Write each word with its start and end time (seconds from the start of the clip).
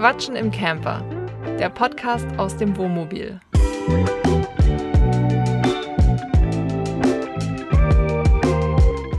Quatschen 0.00 0.34
im 0.34 0.50
Camper, 0.50 1.04
der 1.58 1.68
Podcast 1.68 2.26
aus 2.38 2.56
dem 2.56 2.74
Wohnmobil. 2.78 3.38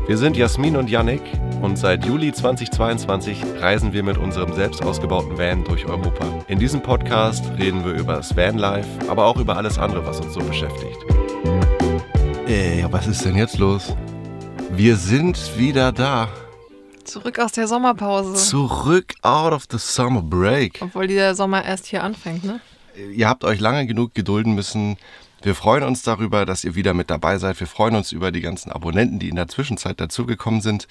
Wir 0.07 0.17
sind 0.17 0.35
Jasmin 0.35 0.75
und 0.77 0.89
Yannick 0.89 1.21
und 1.61 1.77
seit 1.77 2.03
Juli 2.03 2.33
2022 2.33 3.43
reisen 3.59 3.93
wir 3.93 4.01
mit 4.01 4.17
unserem 4.17 4.53
selbst 4.53 4.83
ausgebauten 4.83 5.37
Van 5.37 5.63
durch 5.65 5.85
Europa. 5.85 6.25
In 6.47 6.57
diesem 6.57 6.81
Podcast 6.81 7.45
reden 7.59 7.85
wir 7.85 7.93
über 7.93 8.15
das 8.15 8.35
Vanlife, 8.35 8.89
aber 9.07 9.27
auch 9.27 9.37
über 9.37 9.57
alles 9.57 9.77
andere, 9.77 10.03
was 10.07 10.19
uns 10.19 10.33
so 10.33 10.39
beschäftigt. 10.39 10.97
Ey, 12.47 12.83
was 12.89 13.05
ist 13.05 13.23
denn 13.23 13.35
jetzt 13.35 13.59
los? 13.59 13.95
Wir 14.71 14.95
sind 14.95 15.59
wieder 15.59 15.91
da. 15.91 16.27
Zurück 17.03 17.39
aus 17.39 17.51
der 17.51 17.67
Sommerpause. 17.67 18.33
Zurück 18.33 19.15
out 19.21 19.53
of 19.53 19.65
the 19.71 19.77
summer 19.77 20.21
break. 20.21 20.79
Obwohl 20.81 21.07
der 21.07 21.35
Sommer 21.35 21.63
erst 21.63 21.87
hier 21.87 22.03
anfängt, 22.03 22.43
ne? 22.43 22.59
Ihr 23.13 23.27
habt 23.27 23.43
euch 23.43 23.59
lange 23.59 23.85
genug 23.85 24.13
gedulden 24.13 24.53
müssen. 24.53 24.97
Wir 25.41 25.55
freuen 25.55 25.83
uns 25.83 26.03
darüber, 26.03 26.45
dass 26.45 26.63
ihr 26.63 26.75
wieder 26.75 26.93
mit 26.93 27.09
dabei 27.09 27.37
seid. 27.37 27.59
Wir 27.59 27.67
freuen 27.67 27.95
uns 27.95 28.11
über 28.11 28.31
die 28.31 28.41
ganzen 28.41 28.71
Abonnenten, 28.71 29.17
die 29.17 29.29
in 29.29 29.35
der 29.35 29.47
Zwischenzeit 29.47 29.99
dazugekommen 29.99 30.61
sind. 30.61 30.87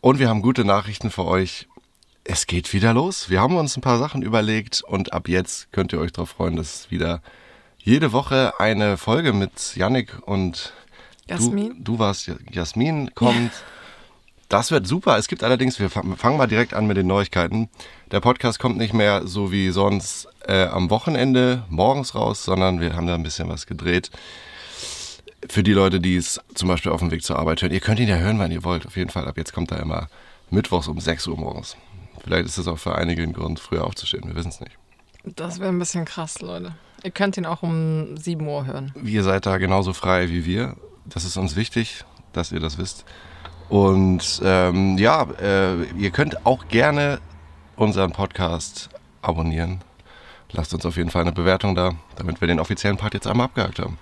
Und 0.00 0.18
wir 0.18 0.28
haben 0.28 0.42
gute 0.42 0.64
Nachrichten 0.64 1.10
für 1.10 1.24
euch. 1.24 1.66
Es 2.24 2.46
geht 2.46 2.72
wieder 2.72 2.94
los. 2.94 3.30
Wir 3.30 3.40
haben 3.40 3.56
uns 3.56 3.76
ein 3.76 3.80
paar 3.80 3.98
Sachen 3.98 4.22
überlegt 4.22 4.82
und 4.86 5.12
ab 5.12 5.28
jetzt 5.28 5.72
könnt 5.72 5.92
ihr 5.92 5.98
euch 5.98 6.12
darauf 6.12 6.30
freuen, 6.30 6.56
dass 6.56 6.90
wieder 6.90 7.22
jede 7.78 8.12
Woche 8.12 8.52
eine 8.58 8.96
Folge 8.96 9.32
mit 9.32 9.76
Yannick 9.76 10.16
und 10.26 10.72
Jasmin. 11.26 11.74
Du, 11.78 11.94
du 11.94 11.98
warst 11.98 12.30
Jasmin 12.50 13.14
kommt. 13.14 13.52
Das 14.48 14.70
wird 14.70 14.86
super. 14.86 15.18
Es 15.18 15.28
gibt 15.28 15.44
allerdings, 15.44 15.78
wir 15.78 15.90
fangen 15.90 16.38
mal 16.38 16.46
direkt 16.46 16.72
an 16.72 16.86
mit 16.86 16.96
den 16.96 17.06
Neuigkeiten. 17.06 17.68
Der 18.10 18.20
Podcast 18.20 18.58
kommt 18.58 18.78
nicht 18.78 18.94
mehr 18.94 19.26
so 19.26 19.52
wie 19.52 19.70
sonst 19.70 20.26
äh, 20.46 20.64
am 20.64 20.88
Wochenende 20.88 21.64
morgens 21.68 22.14
raus, 22.14 22.44
sondern 22.44 22.80
wir 22.80 22.96
haben 22.96 23.06
da 23.06 23.14
ein 23.14 23.22
bisschen 23.22 23.50
was 23.50 23.66
gedreht. 23.66 24.10
Für 25.50 25.62
die 25.62 25.74
Leute, 25.74 26.00
die 26.00 26.16
es 26.16 26.40
zum 26.54 26.68
Beispiel 26.68 26.90
auf 26.90 27.00
dem 27.00 27.10
Weg 27.10 27.22
zur 27.22 27.38
Arbeit 27.38 27.60
hören. 27.60 27.72
Ihr 27.72 27.80
könnt 27.80 28.00
ihn 28.00 28.08
ja 28.08 28.16
hören, 28.16 28.38
wann 28.38 28.50
ihr 28.50 28.64
wollt. 28.64 28.86
Auf 28.86 28.96
jeden 28.96 29.10
Fall. 29.10 29.28
Ab 29.28 29.36
jetzt 29.36 29.52
kommt 29.52 29.70
er 29.70 29.80
immer 29.80 30.08
mittwochs 30.50 30.88
um 30.88 30.98
6 30.98 31.26
Uhr 31.26 31.36
morgens. 31.36 31.76
Vielleicht 32.24 32.46
ist 32.46 32.56
es 32.56 32.66
auch 32.66 32.78
für 32.78 32.94
einige 32.94 33.22
ein 33.22 33.34
Grund, 33.34 33.60
früher 33.60 33.84
aufzustehen. 33.84 34.26
Wir 34.26 34.34
wissen 34.34 34.48
es 34.48 34.60
nicht. 34.60 34.78
Das 35.24 35.60
wäre 35.60 35.68
ein 35.68 35.78
bisschen 35.78 36.06
krass, 36.06 36.40
Leute. 36.40 36.74
Ihr 37.04 37.10
könnt 37.10 37.36
ihn 37.36 37.44
auch 37.44 37.62
um 37.62 38.16
7 38.16 38.44
Uhr 38.46 38.66
hören. 38.66 38.94
Ihr 39.04 39.22
seid 39.22 39.44
da 39.44 39.58
genauso 39.58 39.92
frei 39.92 40.30
wie 40.30 40.46
wir. 40.46 40.76
Das 41.04 41.24
ist 41.24 41.36
uns 41.36 41.54
wichtig, 41.54 42.04
dass 42.32 42.50
ihr 42.50 42.60
das 42.60 42.78
wisst. 42.78 43.04
Und 43.68 44.40
ähm, 44.44 44.96
ja, 44.98 45.26
äh, 45.40 45.84
ihr 45.98 46.10
könnt 46.10 46.46
auch 46.46 46.68
gerne 46.68 47.20
unseren 47.76 48.12
Podcast 48.12 48.88
abonnieren. 49.22 49.80
Lasst 50.52 50.72
uns 50.72 50.86
auf 50.86 50.96
jeden 50.96 51.10
Fall 51.10 51.22
eine 51.22 51.32
Bewertung 51.32 51.74
da, 51.74 51.92
damit 52.16 52.40
wir 52.40 52.48
den 52.48 52.60
offiziellen 52.60 52.96
Part 52.96 53.14
jetzt 53.14 53.26
einmal 53.26 53.46
abgehakt 53.46 53.78
haben. 53.78 53.98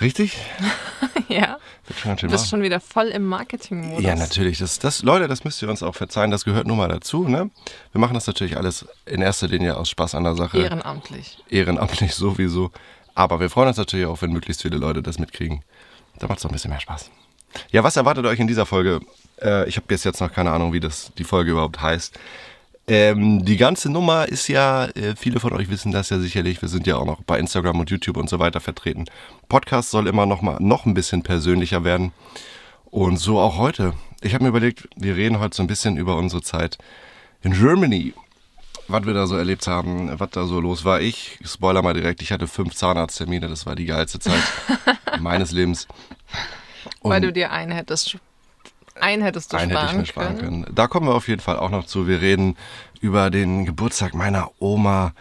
Richtig? 0.00 0.36
ja. 1.28 1.58
Schon 1.96 2.16
Du 2.16 2.28
bist 2.28 2.48
schon 2.48 2.62
wieder 2.62 2.80
voll 2.80 3.08
im 3.08 3.26
Marketing-Modus. 3.26 4.02
Ja, 4.02 4.16
natürlich. 4.16 4.58
Das, 4.58 4.78
das, 4.78 5.02
Leute, 5.02 5.28
das 5.28 5.44
müsst 5.44 5.60
ihr 5.62 5.68
uns 5.68 5.82
auch 5.82 5.94
verzeihen. 5.94 6.30
Das 6.30 6.44
gehört 6.44 6.66
nun 6.66 6.78
mal 6.78 6.88
dazu. 6.88 7.28
Ne? 7.28 7.50
Wir 7.92 8.00
machen 8.00 8.14
das 8.14 8.26
natürlich 8.26 8.56
alles 8.56 8.86
in 9.06 9.20
erster 9.20 9.46
Linie 9.48 9.76
aus 9.76 9.90
Spaß 9.90 10.14
an 10.14 10.24
der 10.24 10.34
Sache. 10.34 10.58
Ehrenamtlich. 10.58 11.38
Ehrenamtlich 11.48 12.14
sowieso. 12.14 12.70
Aber 13.14 13.38
wir 13.38 13.50
freuen 13.50 13.68
uns 13.68 13.76
natürlich 13.76 14.06
auch, 14.06 14.20
wenn 14.22 14.32
möglichst 14.32 14.62
viele 14.62 14.78
Leute 14.78 15.02
das 15.02 15.18
mitkriegen. 15.18 15.62
Da 16.18 16.26
macht 16.26 16.38
es 16.38 16.42
doch 16.42 16.50
ein 16.50 16.54
bisschen 16.54 16.70
mehr 16.70 16.80
Spaß. 16.80 17.10
Ja, 17.70 17.84
was 17.84 17.96
erwartet 17.96 18.26
euch 18.26 18.38
in 18.38 18.46
dieser 18.46 18.66
Folge? 18.66 19.00
Äh, 19.40 19.68
ich 19.68 19.76
habe 19.76 19.86
bis 19.86 20.04
jetzt 20.04 20.20
noch 20.20 20.32
keine 20.32 20.52
Ahnung, 20.52 20.72
wie 20.72 20.80
das 20.80 21.12
die 21.18 21.24
Folge 21.24 21.52
überhaupt 21.52 21.80
heißt. 21.80 22.18
Ähm, 22.86 23.44
die 23.44 23.56
ganze 23.56 23.90
Nummer 23.90 24.28
ist 24.28 24.46
ja, 24.48 24.84
äh, 24.86 25.14
viele 25.16 25.40
von 25.40 25.54
euch 25.54 25.70
wissen 25.70 25.90
das 25.90 26.10
ja 26.10 26.18
sicherlich, 26.18 26.60
wir 26.60 26.68
sind 26.68 26.86
ja 26.86 26.96
auch 26.96 27.06
noch 27.06 27.22
bei 27.22 27.38
Instagram 27.38 27.80
und 27.80 27.90
YouTube 27.90 28.18
und 28.18 28.28
so 28.28 28.38
weiter 28.38 28.60
vertreten. 28.60 29.06
Podcast 29.48 29.90
soll 29.90 30.06
immer 30.06 30.26
noch 30.26 30.42
mal 30.42 30.58
noch 30.60 30.84
ein 30.84 30.92
bisschen 30.92 31.22
persönlicher 31.22 31.84
werden. 31.84 32.12
Und 32.90 33.16
so 33.16 33.40
auch 33.40 33.56
heute. 33.56 33.94
Ich 34.20 34.34
habe 34.34 34.44
mir 34.44 34.50
überlegt, 34.50 34.88
wir 34.96 35.16
reden 35.16 35.40
heute 35.40 35.56
so 35.56 35.62
ein 35.62 35.66
bisschen 35.66 35.96
über 35.96 36.16
unsere 36.16 36.42
Zeit 36.42 36.78
in 37.42 37.52
Germany. 37.52 38.12
Was 38.86 39.06
wir 39.06 39.14
da 39.14 39.26
so 39.26 39.36
erlebt 39.36 39.66
haben, 39.66 40.10
was 40.20 40.30
da 40.30 40.44
so 40.44 40.60
los 40.60 40.84
war. 40.84 41.00
Ich, 41.00 41.38
spoiler 41.42 41.80
mal 41.80 41.94
direkt, 41.94 42.20
ich 42.20 42.32
hatte 42.32 42.46
fünf 42.46 42.74
Zahnarzttermine, 42.74 43.48
das 43.48 43.64
war 43.64 43.74
die 43.74 43.86
geilste 43.86 44.18
Zeit 44.18 44.42
meines 45.20 45.52
Lebens. 45.52 45.88
Weil 47.10 47.20
du 47.20 47.32
dir 47.32 47.52
einen 47.52 47.72
hättest, 47.72 48.16
einen 49.00 49.22
hättest 49.22 49.52
du 49.52 49.56
einen 49.56 49.70
hätte 49.70 49.80
ich 49.80 49.86
sparen, 49.86 49.98
mir 49.98 50.06
sparen 50.06 50.38
können. 50.38 50.62
können. 50.64 50.74
Da 50.74 50.86
kommen 50.86 51.06
wir 51.06 51.14
auf 51.14 51.28
jeden 51.28 51.40
Fall 51.40 51.58
auch 51.58 51.70
noch 51.70 51.86
zu. 51.86 52.06
Wir 52.06 52.20
reden 52.20 52.56
über 53.00 53.30
den 53.30 53.64
Geburtstag 53.66 54.14
meiner 54.14 54.50
Oma, 54.58 55.12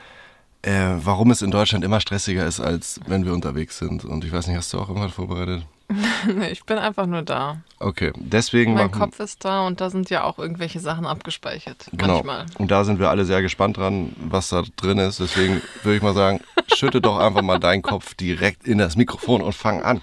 äh, 0.61 0.71
warum 0.95 1.31
es 1.31 1.41
in 1.41 1.51
Deutschland 1.51 1.83
immer 1.83 1.99
stressiger 1.99 2.45
ist, 2.45 2.59
als 2.59 2.99
wenn 3.07 3.25
wir 3.25 3.33
unterwegs 3.33 3.77
sind. 3.77 4.05
Und 4.05 4.23
ich 4.23 4.31
weiß 4.31 4.47
nicht, 4.47 4.57
hast 4.57 4.71
du 4.73 4.79
auch 4.79 4.87
irgendwas 4.87 5.13
vorbereitet? 5.13 5.65
Nee, 6.33 6.49
ich 6.49 6.63
bin 6.63 6.77
einfach 6.77 7.05
nur 7.05 7.21
da. 7.21 7.57
Okay, 7.79 8.13
deswegen 8.15 8.73
Mein 8.73 8.87
machen 8.87 8.99
Kopf 8.99 9.19
ist 9.19 9.43
da 9.43 9.67
und 9.67 9.81
da 9.81 9.89
sind 9.89 10.09
ja 10.09 10.23
auch 10.23 10.39
irgendwelche 10.39 10.79
Sachen 10.79 11.05
abgespeichert. 11.05 11.87
genau. 11.91 12.13
Manchmal. 12.13 12.45
Und 12.57 12.71
da 12.71 12.85
sind 12.85 12.99
wir 12.99 13.09
alle 13.09 13.25
sehr 13.25 13.41
gespannt 13.41 13.77
dran, 13.77 14.15
was 14.17 14.49
da 14.49 14.63
drin 14.77 14.97
ist. 14.97 15.19
Deswegen 15.19 15.61
würde 15.83 15.97
ich 15.97 16.01
mal 16.01 16.13
sagen, 16.13 16.39
schütte 16.75 17.01
doch 17.01 17.19
einfach 17.19 17.41
mal 17.41 17.59
deinen 17.59 17.81
Kopf 17.81 18.13
direkt 18.13 18.65
in 18.67 18.77
das 18.77 18.95
Mikrofon 18.95 19.41
und 19.41 19.53
fang 19.53 19.83
an. 19.83 20.01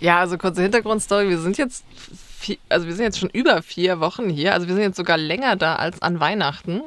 Ja, 0.00 0.18
also 0.18 0.38
kurze 0.38 0.62
Hintergrundstory. 0.62 1.28
Wir 1.28 1.38
sind 1.38 1.58
jetzt, 1.58 1.84
also 2.68 2.86
wir 2.86 2.94
sind 2.94 3.04
jetzt 3.04 3.18
schon 3.18 3.30
über 3.30 3.62
vier 3.62 4.00
Wochen 4.00 4.30
hier. 4.30 4.54
Also 4.54 4.66
wir 4.66 4.74
sind 4.74 4.82
jetzt 4.82 4.96
sogar 4.96 5.18
länger 5.18 5.56
da 5.56 5.76
als 5.76 6.00
an 6.02 6.20
Weihnachten. 6.20 6.80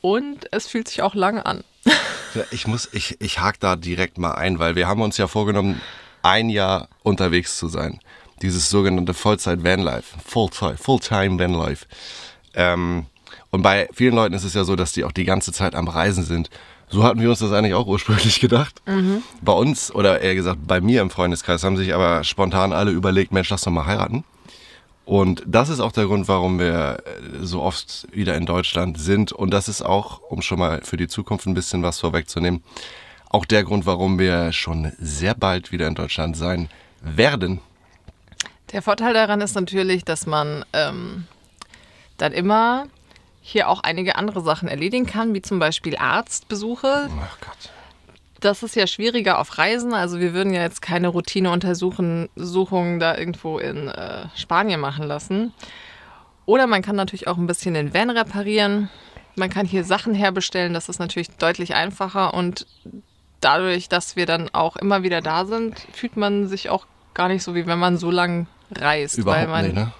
Und 0.00 0.52
es 0.52 0.66
fühlt 0.66 0.88
sich 0.88 1.00
auch 1.00 1.14
lang 1.14 1.38
an. 1.38 1.64
Ich 2.50 2.66
muss, 2.66 2.88
ich, 2.92 3.20
ich 3.20 3.40
hake 3.40 3.58
da 3.58 3.76
direkt 3.76 4.18
mal 4.18 4.32
ein, 4.32 4.58
weil 4.58 4.76
wir 4.76 4.86
haben 4.86 5.00
uns 5.00 5.16
ja 5.16 5.28
vorgenommen, 5.28 5.80
ein 6.22 6.50
Jahr 6.50 6.88
unterwegs 7.02 7.56
zu 7.56 7.68
sein. 7.68 8.00
Dieses 8.42 8.68
sogenannte 8.68 9.14
Vollzeit-Vanlife. 9.14 10.18
Full-Time 10.26 10.76
Full 10.76 11.00
Vanlife. 11.00 11.86
Ähm, 12.54 13.06
und 13.50 13.62
bei 13.62 13.88
vielen 13.94 14.14
Leuten 14.14 14.34
ist 14.34 14.44
es 14.44 14.52
ja 14.52 14.64
so, 14.64 14.76
dass 14.76 14.92
die 14.92 15.04
auch 15.04 15.12
die 15.12 15.24
ganze 15.24 15.52
Zeit 15.52 15.74
am 15.74 15.88
Reisen 15.88 16.24
sind. 16.24 16.50
So 16.94 17.02
hatten 17.02 17.20
wir 17.20 17.28
uns 17.28 17.40
das 17.40 17.50
eigentlich 17.50 17.74
auch 17.74 17.88
ursprünglich 17.88 18.38
gedacht. 18.40 18.80
Bei 19.40 19.52
uns, 19.52 19.92
oder 19.92 20.20
eher 20.20 20.36
gesagt 20.36 20.60
bei 20.64 20.80
mir 20.80 21.02
im 21.02 21.10
Freundeskreis, 21.10 21.64
haben 21.64 21.76
sich 21.76 21.92
aber 21.92 22.22
spontan 22.22 22.72
alle 22.72 22.92
überlegt, 22.92 23.32
Mensch, 23.32 23.50
lass 23.50 23.62
doch 23.62 23.72
mal 23.72 23.84
heiraten. 23.84 24.22
Und 25.04 25.42
das 25.44 25.70
ist 25.70 25.80
auch 25.80 25.90
der 25.90 26.06
Grund, 26.06 26.28
warum 26.28 26.60
wir 26.60 27.02
äh, 27.04 27.44
so 27.44 27.62
oft 27.62 28.06
wieder 28.12 28.36
in 28.36 28.46
Deutschland 28.46 28.96
sind. 29.00 29.32
Und 29.32 29.50
das 29.50 29.68
ist 29.68 29.82
auch, 29.82 30.20
um 30.30 30.40
schon 30.40 30.60
mal 30.60 30.82
für 30.84 30.96
die 30.96 31.08
Zukunft 31.08 31.46
ein 31.46 31.54
bisschen 31.54 31.82
was 31.82 31.98
vorwegzunehmen, 31.98 32.62
auch 33.28 33.44
der 33.44 33.64
Grund, 33.64 33.86
warum 33.86 34.20
wir 34.20 34.52
schon 34.52 34.92
sehr 35.00 35.34
bald 35.34 35.72
wieder 35.72 35.88
in 35.88 35.96
Deutschland 35.96 36.36
sein 36.36 36.68
werden. 37.02 37.58
Der 38.70 38.82
Vorteil 38.82 39.14
daran 39.14 39.40
ist 39.40 39.56
natürlich, 39.56 40.04
dass 40.04 40.26
man 40.26 40.64
ähm, 40.72 41.24
dann 42.18 42.32
immer 42.32 42.86
hier 43.46 43.68
auch 43.68 43.82
einige 43.82 44.16
andere 44.16 44.40
Sachen 44.40 44.68
erledigen 44.68 45.04
kann, 45.04 45.34
wie 45.34 45.42
zum 45.42 45.58
Beispiel 45.58 45.98
Arztbesuche. 45.98 47.10
Ach 47.20 47.38
Gott. 47.40 47.70
Das 48.40 48.62
ist 48.62 48.74
ja 48.74 48.86
schwieriger 48.86 49.38
auf 49.38 49.58
Reisen. 49.58 49.92
Also 49.92 50.18
wir 50.18 50.32
würden 50.32 50.54
ja 50.54 50.62
jetzt 50.62 50.80
keine 50.80 51.08
Routineuntersuchungen 51.08 52.98
da 52.98 53.18
irgendwo 53.18 53.58
in 53.58 53.88
äh, 53.88 54.28
Spanien 54.34 54.80
machen 54.80 55.06
lassen. 55.06 55.52
Oder 56.46 56.66
man 56.66 56.80
kann 56.80 56.96
natürlich 56.96 57.28
auch 57.28 57.36
ein 57.36 57.46
bisschen 57.46 57.74
den 57.74 57.92
Van 57.92 58.08
reparieren. 58.08 58.88
Man 59.36 59.50
kann 59.50 59.66
hier 59.66 59.84
Sachen 59.84 60.14
herbestellen. 60.14 60.72
Das 60.72 60.88
ist 60.88 60.98
natürlich 60.98 61.28
deutlich 61.32 61.74
einfacher. 61.74 62.32
Und 62.32 62.66
dadurch, 63.42 63.90
dass 63.90 64.16
wir 64.16 64.24
dann 64.24 64.48
auch 64.54 64.76
immer 64.76 65.02
wieder 65.02 65.20
da 65.20 65.44
sind, 65.44 65.86
fühlt 65.92 66.16
man 66.16 66.48
sich 66.48 66.70
auch 66.70 66.86
gar 67.12 67.28
nicht 67.28 67.42
so, 67.42 67.54
wie 67.54 67.66
wenn 67.66 67.78
man 67.78 67.98
so 67.98 68.10
lang 68.10 68.46
reist. 68.74 69.18
weil 69.18 69.44
Überhaupt 69.44 69.50
man 69.50 69.64
nicht, 69.66 69.74
ne? 69.74 69.92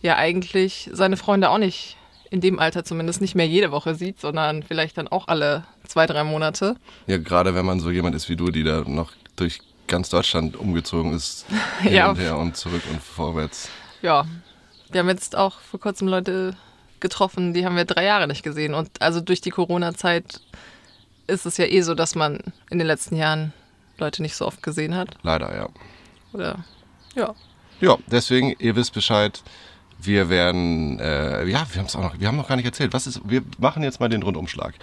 ja 0.00 0.16
eigentlich 0.16 0.88
seine 0.90 1.18
Freunde 1.18 1.50
auch 1.50 1.58
nicht 1.58 1.97
in 2.30 2.40
dem 2.40 2.58
Alter 2.58 2.84
zumindest 2.84 3.20
nicht 3.20 3.34
mehr 3.34 3.46
jede 3.46 3.70
Woche 3.70 3.94
sieht, 3.94 4.20
sondern 4.20 4.62
vielleicht 4.62 4.98
dann 4.98 5.08
auch 5.08 5.28
alle 5.28 5.64
zwei, 5.86 6.06
drei 6.06 6.24
Monate. 6.24 6.76
Ja, 7.06 7.18
gerade 7.18 7.54
wenn 7.54 7.64
man 7.66 7.80
so 7.80 7.90
jemand 7.90 8.14
ist 8.14 8.28
wie 8.28 8.36
du, 8.36 8.50
die 8.50 8.64
da 8.64 8.82
noch 8.86 9.12
durch 9.36 9.60
ganz 9.86 10.10
Deutschland 10.10 10.56
umgezogen 10.56 11.14
ist, 11.14 11.46
hin 11.80 11.92
Ja. 11.94 12.10
und 12.10 12.18
her 12.18 12.36
und 12.36 12.56
zurück 12.56 12.82
und 12.90 13.02
vorwärts. 13.02 13.70
Ja, 14.02 14.26
wir 14.90 15.00
haben 15.00 15.08
jetzt 15.08 15.36
auch 15.36 15.60
vor 15.60 15.80
kurzem 15.80 16.08
Leute 16.08 16.54
getroffen, 17.00 17.54
die 17.54 17.64
haben 17.64 17.76
wir 17.76 17.84
drei 17.84 18.04
Jahre 18.04 18.26
nicht 18.26 18.42
gesehen. 18.42 18.74
Und 18.74 19.00
also 19.00 19.20
durch 19.20 19.40
die 19.40 19.50
Corona-Zeit 19.50 20.40
ist 21.26 21.46
es 21.46 21.56
ja 21.56 21.64
eh 21.66 21.80
so, 21.82 21.94
dass 21.94 22.14
man 22.14 22.40
in 22.70 22.78
den 22.78 22.86
letzten 22.86 23.16
Jahren 23.16 23.52
Leute 23.98 24.22
nicht 24.22 24.34
so 24.36 24.46
oft 24.46 24.62
gesehen 24.62 24.94
hat. 24.94 25.16
Leider, 25.22 25.54
ja. 25.54 25.68
Oder 26.32 26.64
ja. 27.14 27.34
Ja, 27.80 27.96
deswegen, 28.08 28.54
ihr 28.58 28.74
wisst 28.76 28.92
Bescheid. 28.92 29.42
Wir 30.00 30.28
werden, 30.28 30.98
äh, 31.00 31.44
ja, 31.46 31.66
wir 31.72 31.78
haben 31.80 31.86
es 31.86 31.96
auch 31.96 32.02
noch, 32.02 32.20
wir 32.20 32.28
haben 32.28 32.36
noch 32.36 32.48
gar 32.48 32.56
nicht 32.56 32.64
erzählt. 32.66 32.92
Was 32.92 33.06
ist, 33.06 33.20
wir 33.24 33.42
machen 33.58 33.82
jetzt 33.82 33.98
mal 34.00 34.08
den 34.08 34.22
Rundumschlag. 34.22 34.74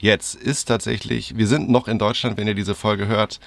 Jetzt 0.00 0.34
ist 0.34 0.64
tatsächlich, 0.66 1.36
wir 1.36 1.46
sind 1.46 1.70
noch 1.70 1.86
in 1.88 1.98
Deutschland, 1.98 2.36
wenn 2.36 2.48
ihr 2.48 2.54
diese 2.54 2.74
Folge 2.74 3.06
hört. 3.06 3.38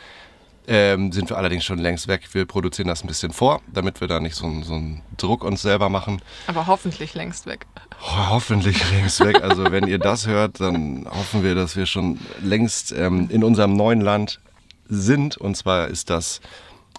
Ähm, 0.69 1.13
sind 1.13 1.29
wir 1.29 1.37
allerdings 1.37 1.63
schon 1.63 1.77
längst 1.79 2.09
weg. 2.09 2.27
Wir 2.33 2.45
produzieren 2.45 2.89
das 2.89 3.01
ein 3.01 3.07
bisschen 3.07 3.31
vor, 3.31 3.61
damit 3.71 4.01
wir 4.01 4.09
da 4.09 4.19
nicht 4.19 4.35
so, 4.35 4.45
einen- 4.45 4.63
so 4.63 4.73
einen 4.73 5.01
Druck 5.15 5.45
uns 5.45 5.61
selber 5.61 5.87
machen. 5.87 6.21
Aber 6.47 6.67
hoffentlich 6.67 7.13
längst 7.13 7.45
weg. 7.45 7.65
Oh, 8.01 8.29
hoffentlich 8.31 8.77
längst 8.91 9.21
weg. 9.21 9.41
Also 9.41 9.71
wenn 9.71 9.87
ihr 9.87 9.97
das 9.97 10.27
hört, 10.27 10.59
dann 10.59 11.07
hoffen 11.09 11.41
wir, 11.41 11.55
dass 11.55 11.77
wir 11.77 11.85
schon 11.85 12.19
längst 12.41 12.91
ähm, 12.91 13.29
in 13.29 13.45
unserem 13.45 13.77
neuen 13.77 14.01
Land 14.01 14.41
sind. 14.89 15.37
Und 15.37 15.55
zwar 15.55 15.87
ist 15.87 16.09
das 16.09 16.41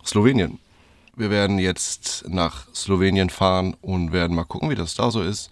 Slowenien. 0.05 0.59
Wir 1.19 1.31
werden 1.31 1.59
jetzt 1.59 2.25
nach 2.29 2.67
Slowenien 2.75 3.29
fahren 3.29 3.77
und 3.81 4.13
werden 4.13 4.37
mal 4.37 4.45
gucken, 4.45 4.71
wie 4.71 4.75
das 4.77 4.95
da 4.95 5.11
so 5.11 5.21
ist. 5.23 5.51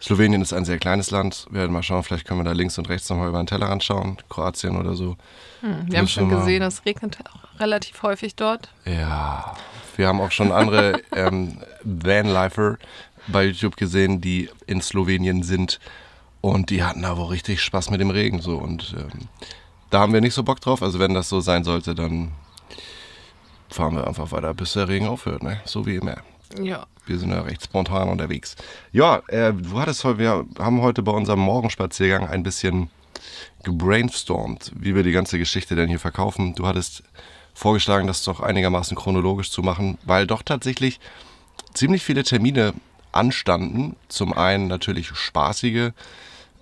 Slowenien 0.00 0.40
ist 0.40 0.52
ein 0.52 0.64
sehr 0.64 0.78
kleines 0.78 1.10
Land. 1.10 1.46
Wir 1.50 1.60
werden 1.60 1.72
mal 1.72 1.82
schauen, 1.82 2.02
vielleicht 2.02 2.26
können 2.26 2.40
wir 2.40 2.44
da 2.44 2.52
links 2.52 2.78
und 2.78 2.88
rechts 2.88 3.08
nochmal 3.10 3.28
über 3.28 3.42
den 3.42 3.46
Tellerrand 3.46 3.82
schauen. 3.84 4.16
Kroatien 4.28 4.76
oder 4.76 4.94
so. 4.94 5.16
Hm, 5.60 5.86
wir 5.90 5.98
haben 5.98 6.08
schon 6.08 6.28
mal- 6.30 6.38
gesehen, 6.38 6.62
es 6.62 6.84
regnet 6.86 7.18
auch 7.32 7.60
relativ 7.60 8.02
häufig 8.02 8.34
dort. 8.34 8.70
Ja, 8.86 9.54
wir 9.96 10.06
haben 10.08 10.20
auch 10.20 10.30
schon 10.30 10.52
andere 10.52 11.02
ähm, 11.16 11.58
Vanlifer 11.82 12.78
bei 13.28 13.44
YouTube 13.44 13.76
gesehen, 13.76 14.20
die 14.20 14.48
in 14.66 14.80
Slowenien 14.80 15.42
sind 15.42 15.80
und 16.40 16.70
die 16.70 16.82
hatten 16.82 17.02
da 17.02 17.16
wohl 17.18 17.26
richtig 17.26 17.62
Spaß 17.62 17.90
mit 17.90 18.00
dem 18.00 18.10
Regen 18.10 18.40
so 18.40 18.56
und 18.56 18.94
ähm, 18.98 19.28
da 19.90 20.00
haben 20.00 20.12
wir 20.14 20.20
nicht 20.22 20.34
so 20.34 20.42
Bock 20.42 20.60
drauf. 20.60 20.82
Also 20.82 20.98
wenn 20.98 21.12
das 21.14 21.28
so 21.28 21.40
sein 21.40 21.64
sollte, 21.64 21.94
dann 21.94 22.32
fahren 23.70 23.94
wir 23.96 24.06
einfach 24.06 24.32
weiter, 24.32 24.52
bis 24.54 24.72
der 24.74 24.88
Regen 24.88 25.06
aufhört, 25.06 25.42
ne? 25.42 25.60
So 25.64 25.86
wie 25.86 25.96
immer. 25.96 26.16
Ja. 26.60 26.86
Wir 27.06 27.18
sind 27.18 27.30
ja 27.30 27.40
recht 27.40 27.64
spontan 27.64 28.08
unterwegs. 28.08 28.56
Ja, 28.92 29.22
äh, 29.28 29.52
du 29.52 29.78
hattest 29.78 30.04
heute, 30.04 30.18
wir 30.18 30.46
haben 30.58 30.82
heute 30.82 31.02
bei 31.02 31.12
unserem 31.12 31.40
Morgenspaziergang 31.40 32.28
ein 32.28 32.42
bisschen 32.42 32.90
gebrainstormt, 33.62 34.72
wie 34.74 34.94
wir 34.94 35.02
die 35.02 35.12
ganze 35.12 35.38
Geschichte 35.38 35.76
denn 35.76 35.88
hier 35.88 35.98
verkaufen. 35.98 36.54
Du 36.54 36.66
hattest 36.66 37.02
vorgeschlagen, 37.54 38.06
das 38.06 38.24
doch 38.24 38.40
einigermaßen 38.40 38.96
chronologisch 38.96 39.50
zu 39.50 39.62
machen, 39.62 39.98
weil 40.04 40.26
doch 40.26 40.42
tatsächlich 40.42 41.00
ziemlich 41.74 42.02
viele 42.02 42.22
Termine 42.22 42.74
anstanden. 43.12 43.96
Zum 44.08 44.32
einen 44.32 44.68
natürlich 44.68 45.08
spaßige, 45.08 45.90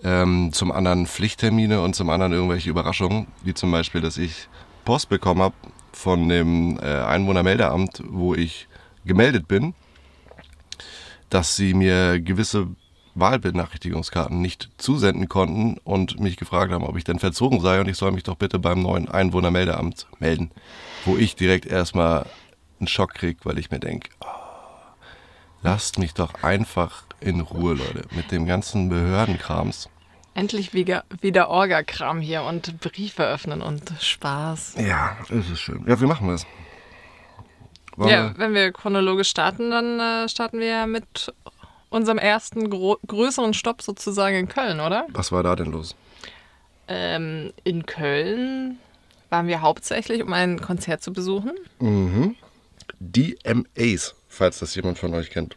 ähm, 0.03 0.51
zum 0.53 0.73
anderen 0.73 1.07
Pflichttermine 1.07 1.83
und 1.83 1.95
zum 1.95 2.11
anderen 2.11 2.33
irgendwelche 2.33 2.71
Überraschungen, 2.71 3.27
wie 3.43 3.55
zum 3.55 3.71
Beispiel, 3.71 4.01
dass 4.01 4.17
ich 4.17 4.49
Post 4.85 5.09
bekommen 5.09 5.43
habe 5.43 5.55
von 5.99 6.29
dem 6.29 6.79
äh, 6.79 6.85
Einwohnermeldeamt, 6.85 8.05
wo 8.09 8.33
ich 8.33 8.69
gemeldet 9.05 9.49
bin, 9.49 9.75
dass 11.29 11.57
sie 11.57 11.75
mir 11.75 12.21
gewisse 12.21 12.69
Wahlbenachrichtigungskarten 13.17 14.41
nicht 14.41 14.71
zusenden 14.79 15.29
konnten 15.29 15.77
und 15.83 16.21
mich 16.21 16.37
gefragt 16.37 16.73
haben, 16.73 16.85
ob 16.85 16.97
ich 16.97 17.03
denn 17.03 17.19
verzogen 17.19 17.61
sei 17.61 17.81
und 17.81 17.89
ich 17.89 17.97
soll 17.97 18.13
mich 18.13 18.23
doch 18.23 18.37
bitte 18.37 18.61
beim 18.61 18.81
neuen 18.81 19.09
Einwohnermeldeamt 19.09 20.07
melden, 20.21 20.53
wo 21.05 21.17
ich 21.17 21.35
direkt 21.35 21.67
erstmal 21.67 22.27
einen 22.79 22.87
Schock 22.87 23.15
krieg, 23.15 23.39
weil 23.43 23.59
ich 23.59 23.73
mir 23.73 23.81
denke, 23.81 24.11
lasst 25.63 25.99
mich 25.99 26.15
doch 26.15 26.45
einfach 26.45 27.03
in 27.21 27.41
Ruhe, 27.41 27.75
Leute, 27.75 28.05
mit 28.15 28.31
dem 28.31 28.47
ganzen 28.47 28.89
Behördenkrams. 28.89 29.89
Endlich 30.39 30.73
wieder, 30.73 31.03
wieder 31.21 31.49
Orga-Kram 31.49 32.21
hier 32.21 32.45
und 32.45 32.79
Briefe 32.79 33.27
öffnen 33.27 33.61
und 33.61 33.93
Spaß. 34.01 34.77
Ja, 34.79 35.17
ist 35.31 35.59
schön. 35.59 35.85
Ja, 35.85 36.01
wie 36.01 36.07
machen 36.07 36.29
wir 36.29 36.35
es? 36.35 36.47
Ja, 37.97 38.33
wenn 38.39 38.55
wir 38.55 38.71
chronologisch 38.71 39.31
starten, 39.31 39.73
dann 39.73 39.99
äh, 39.99 40.29
starten 40.29 40.61
wir 40.61 40.87
mit 40.87 41.35
unserem 41.89 42.19
ersten 42.19 42.71
größeren 42.71 43.53
Stopp 43.53 43.83
sozusagen 43.83 44.37
in 44.37 44.47
Köln, 44.47 44.79
oder? 44.79 45.09
Was 45.09 45.33
war 45.33 45.43
da 45.43 45.57
denn 45.57 45.73
los? 45.73 45.97
Ähm, 46.87 47.53
in 47.65 47.85
Köln 47.85 48.79
waren 49.31 49.49
wir 49.49 49.61
hauptsächlich, 49.61 50.23
um 50.23 50.33
ein 50.33 50.61
Konzert 50.61 51.03
zu 51.03 51.13
besuchen. 51.13 51.51
DMAs, 53.01 54.15
falls 54.29 54.61
das 54.61 54.73
jemand 54.77 54.99
von 54.99 55.15
euch 55.15 55.31
kennt. 55.31 55.57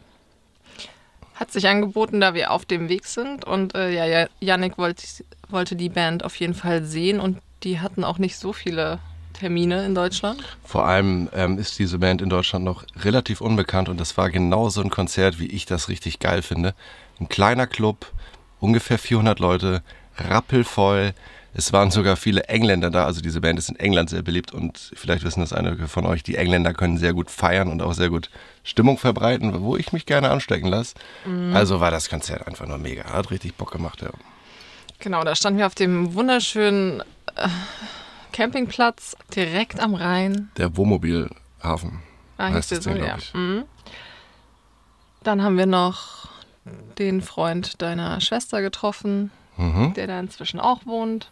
Hat 1.42 1.50
sich 1.50 1.66
angeboten, 1.66 2.20
da 2.20 2.34
wir 2.34 2.52
auf 2.52 2.64
dem 2.64 2.88
Weg 2.88 3.04
sind. 3.04 3.44
Und 3.44 3.74
äh, 3.74 3.90
ja, 3.90 4.28
Yannick 4.38 4.78
wollte, 4.78 5.02
wollte 5.48 5.74
die 5.74 5.88
Band 5.88 6.24
auf 6.24 6.36
jeden 6.36 6.54
Fall 6.54 6.84
sehen 6.84 7.18
und 7.18 7.38
die 7.64 7.80
hatten 7.80 8.04
auch 8.04 8.18
nicht 8.18 8.36
so 8.36 8.52
viele 8.52 9.00
Termine 9.32 9.84
in 9.84 9.96
Deutschland. 9.96 10.40
Vor 10.62 10.86
allem 10.86 11.28
ähm, 11.34 11.58
ist 11.58 11.80
diese 11.80 11.98
Band 11.98 12.22
in 12.22 12.28
Deutschland 12.28 12.64
noch 12.64 12.84
relativ 13.02 13.40
unbekannt 13.40 13.88
und 13.88 13.98
das 13.98 14.16
war 14.16 14.30
genau 14.30 14.68
so 14.68 14.82
ein 14.82 14.90
Konzert, 14.90 15.40
wie 15.40 15.48
ich 15.48 15.66
das 15.66 15.88
richtig 15.88 16.20
geil 16.20 16.42
finde. 16.42 16.76
Ein 17.18 17.28
kleiner 17.28 17.66
Club, 17.66 18.12
ungefähr 18.60 19.00
400 19.00 19.40
Leute, 19.40 19.82
rappelvoll. 20.16 21.12
Es 21.54 21.72
waren 21.72 21.90
sogar 21.90 22.16
viele 22.16 22.44
Engländer 22.44 22.90
da, 22.90 23.04
also 23.04 23.20
diese 23.20 23.40
Band 23.42 23.58
ist 23.58 23.68
in 23.68 23.76
England 23.76 24.08
sehr 24.08 24.22
beliebt 24.22 24.52
und 24.52 24.90
vielleicht 24.94 25.22
wissen 25.22 25.40
das 25.40 25.52
einige 25.52 25.86
von 25.86 26.06
euch, 26.06 26.22
die 26.22 26.36
Engländer 26.36 26.72
können 26.72 26.96
sehr 26.96 27.12
gut 27.12 27.30
feiern 27.30 27.68
und 27.68 27.82
auch 27.82 27.92
sehr 27.92 28.08
gut 28.08 28.30
Stimmung 28.64 28.96
verbreiten, 28.96 29.60
wo 29.60 29.76
ich 29.76 29.92
mich 29.92 30.06
gerne 30.06 30.30
anstecken 30.30 30.68
lasse. 30.68 30.94
Also 31.52 31.78
war 31.80 31.90
das 31.90 32.08
Konzert 32.08 32.46
einfach 32.46 32.66
nur 32.66 32.78
mega, 32.78 33.04
hat 33.04 33.30
richtig 33.30 33.54
Bock 33.56 33.70
gemacht, 33.70 34.00
ja. 34.00 34.08
Genau, 34.98 35.24
da 35.24 35.34
standen 35.34 35.58
wir 35.58 35.66
auf 35.66 35.74
dem 35.74 36.14
wunderschönen 36.14 37.00
äh, 37.36 37.48
Campingplatz 38.32 39.14
direkt 39.36 39.78
am 39.80 39.94
Rhein. 39.94 40.50
Der 40.56 40.76
Wohnmobilhafen 40.76 42.00
Ah, 42.38 42.50
heißt 42.50 42.72
das 42.72 42.84
so, 42.84 42.90
Ding, 42.90 42.98
ja. 43.00 43.04
glaube 43.06 43.20
ich. 43.20 43.34
Mhm. 43.34 43.64
Dann 45.22 45.42
haben 45.42 45.58
wir 45.58 45.66
noch 45.66 46.28
den 46.98 47.20
Freund 47.20 47.82
deiner 47.82 48.20
Schwester 48.20 48.62
getroffen, 48.62 49.30
Mhm. 49.58 49.92
der 49.94 50.06
da 50.06 50.18
inzwischen 50.18 50.58
auch 50.60 50.86
wohnt. 50.86 51.30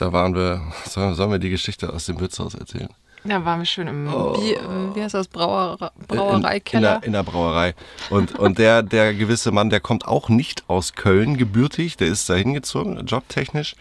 Da 0.00 0.12
waren 0.12 0.34
wir, 0.34 0.62
sollen, 0.86 1.14
sollen 1.14 1.30
wir 1.30 1.38
die 1.38 1.50
Geschichte 1.50 1.92
aus 1.92 2.06
dem 2.06 2.18
Wirtshaus 2.20 2.54
erzählen? 2.54 2.88
Da 3.22 3.44
waren 3.44 3.58
wir 3.60 3.66
schön 3.66 3.86
im, 3.86 4.08
Oh. 4.12 4.32
Bier, 4.32 4.58
wie 4.94 5.02
heißt 5.02 5.12
das, 5.12 5.28
Brauer, 5.28 5.76
In, 5.80 5.88
in, 5.98 6.06
Brauereikeller. 6.16 6.98
der, 7.00 7.02
in 7.06 7.12
der 7.12 7.22
Brauerei. 7.22 7.74
Und, 8.08 8.38
und 8.38 8.58
der, 8.58 8.82
der 8.82 9.12
gewisse 9.12 9.52
Mann, 9.52 9.68
der 9.68 9.80
kommt 9.80 10.08
auch 10.08 10.30
nicht 10.30 10.64
aus 10.68 10.94
Köln 10.94 11.36
gebürtig, 11.36 11.98
der 11.98 12.08
ist 12.08 12.30
da 12.30 12.34
hingezogen, 12.34 13.04
jobtechnisch. 13.04 13.74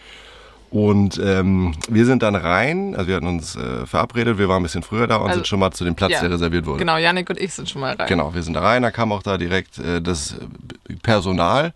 Und 0.71 1.19
ähm, 1.24 1.74
wir 1.88 2.06
sind 2.06 2.21
dann 2.21 2.36
rein, 2.36 2.95
also 2.95 3.07
wir 3.07 3.16
hatten 3.16 3.27
uns 3.27 3.56
äh, 3.56 3.86
verabredet, 3.88 4.38
wir 4.38 4.50
waren 4.50 4.60
ein 4.60 4.63
bisschen 4.63 4.83
früher 4.83 5.07
da 5.07 5.16
und 5.16 5.27
Also, 5.27 5.36
sind 5.36 5.48
schon 5.48 5.60
mal 5.60 5.71
zu 5.71 5.86
dem 5.86 5.95
Platz, 5.95 6.12
ja, 6.12 6.21
der 6.21 6.31
reserviert 6.31 6.66
wurde. 6.66 6.80
Genau, 6.80 6.98
Yannick 6.98 7.30
und 7.30 7.39
ich 7.39 7.54
sind 7.54 7.69
schon 7.69 7.80
mal 7.81 7.95
rein. 7.95 8.07
Genau, 8.10 8.36
wir 8.36 8.44
sind 8.44 8.54
da 8.56 8.60
rein, 8.60 8.81
da 8.83 8.92
kam 8.92 9.13
auch 9.13 9.24
da 9.24 9.38
direkt 9.38 9.80
äh, 9.80 10.01
das 10.01 10.36
Personal 11.01 11.74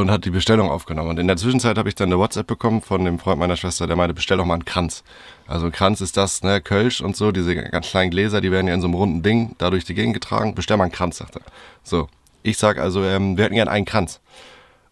und 0.00 0.10
hat 0.10 0.24
die 0.24 0.30
Bestellung 0.30 0.70
aufgenommen. 0.70 1.10
Und 1.10 1.18
in 1.18 1.28
der 1.28 1.36
Zwischenzeit 1.36 1.78
habe 1.78 1.88
ich 1.88 1.94
dann 1.94 2.08
eine 2.08 2.18
WhatsApp 2.18 2.46
bekommen 2.46 2.82
von 2.82 3.04
dem 3.04 3.18
Freund 3.18 3.38
meiner 3.38 3.56
Schwester, 3.56 3.86
der 3.86 3.96
meinte, 3.96 4.14
bestell 4.14 4.38
doch 4.38 4.44
mal 4.44 4.54
einen 4.54 4.64
Kranz. 4.64 5.04
Also 5.46 5.66
ein 5.66 5.72
Kranz 5.72 6.00
ist 6.00 6.16
das, 6.16 6.42
ne, 6.42 6.60
Kölsch 6.60 7.00
und 7.00 7.16
so, 7.16 7.30
diese 7.30 7.54
ganz 7.54 7.88
kleinen 7.88 8.10
Gläser, 8.10 8.40
die 8.40 8.50
werden 8.50 8.66
ja 8.66 8.74
in 8.74 8.80
so 8.80 8.88
einem 8.88 8.94
runden 8.94 9.22
Ding 9.22 9.54
da 9.58 9.70
durch 9.70 9.84
die 9.84 9.94
Gegend 9.94 10.14
getragen. 10.14 10.54
Bestell 10.54 10.76
mal 10.76 10.84
einen 10.84 10.92
Kranz, 10.92 11.18
sagt 11.18 11.36
er. 11.36 11.42
So, 11.84 12.08
ich 12.42 12.58
sag 12.58 12.78
also, 12.78 13.04
ähm, 13.04 13.36
wir 13.36 13.44
hätten 13.44 13.54
gern 13.54 13.68
einen 13.68 13.84
Kranz. 13.84 14.20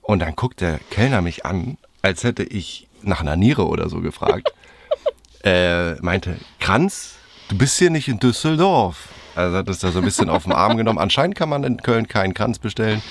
Und 0.03 0.21
dann 0.21 0.37
guckt 0.37 0.61
der 0.61 0.79
Kellner 0.91 1.21
mich 1.21 1.45
an, 1.45 1.79
als 2.03 2.23
hätte 2.23 2.45
ich 2.45 2.87
nach 3.03 3.21
einer 3.21 3.37
Niere 3.37 3.67
oder 3.67 3.89
so 3.89 4.01
gefragt. 4.01 4.53
äh, 5.45 5.95
meinte, 5.95 6.37
Kranz, 6.61 7.15
du 7.49 7.59
bist 7.59 7.79
hier 7.79 7.91
nicht 7.91 8.07
in 8.07 8.21
Düsseldorf. 8.21 9.09
Also 9.35 9.57
hat 9.57 9.69
es 9.69 9.81
da 9.81 9.91
so 9.91 9.99
ein 9.99 10.05
bisschen 10.05 10.29
auf 10.29 10.45
den 10.45 10.53
Arm 10.53 10.77
genommen. 10.77 10.99
Anscheinend 10.99 11.35
kann 11.35 11.49
man 11.49 11.65
in 11.65 11.79
Köln 11.79 12.07
keinen 12.07 12.35
Kranz 12.35 12.61
bestellen. 12.61 13.03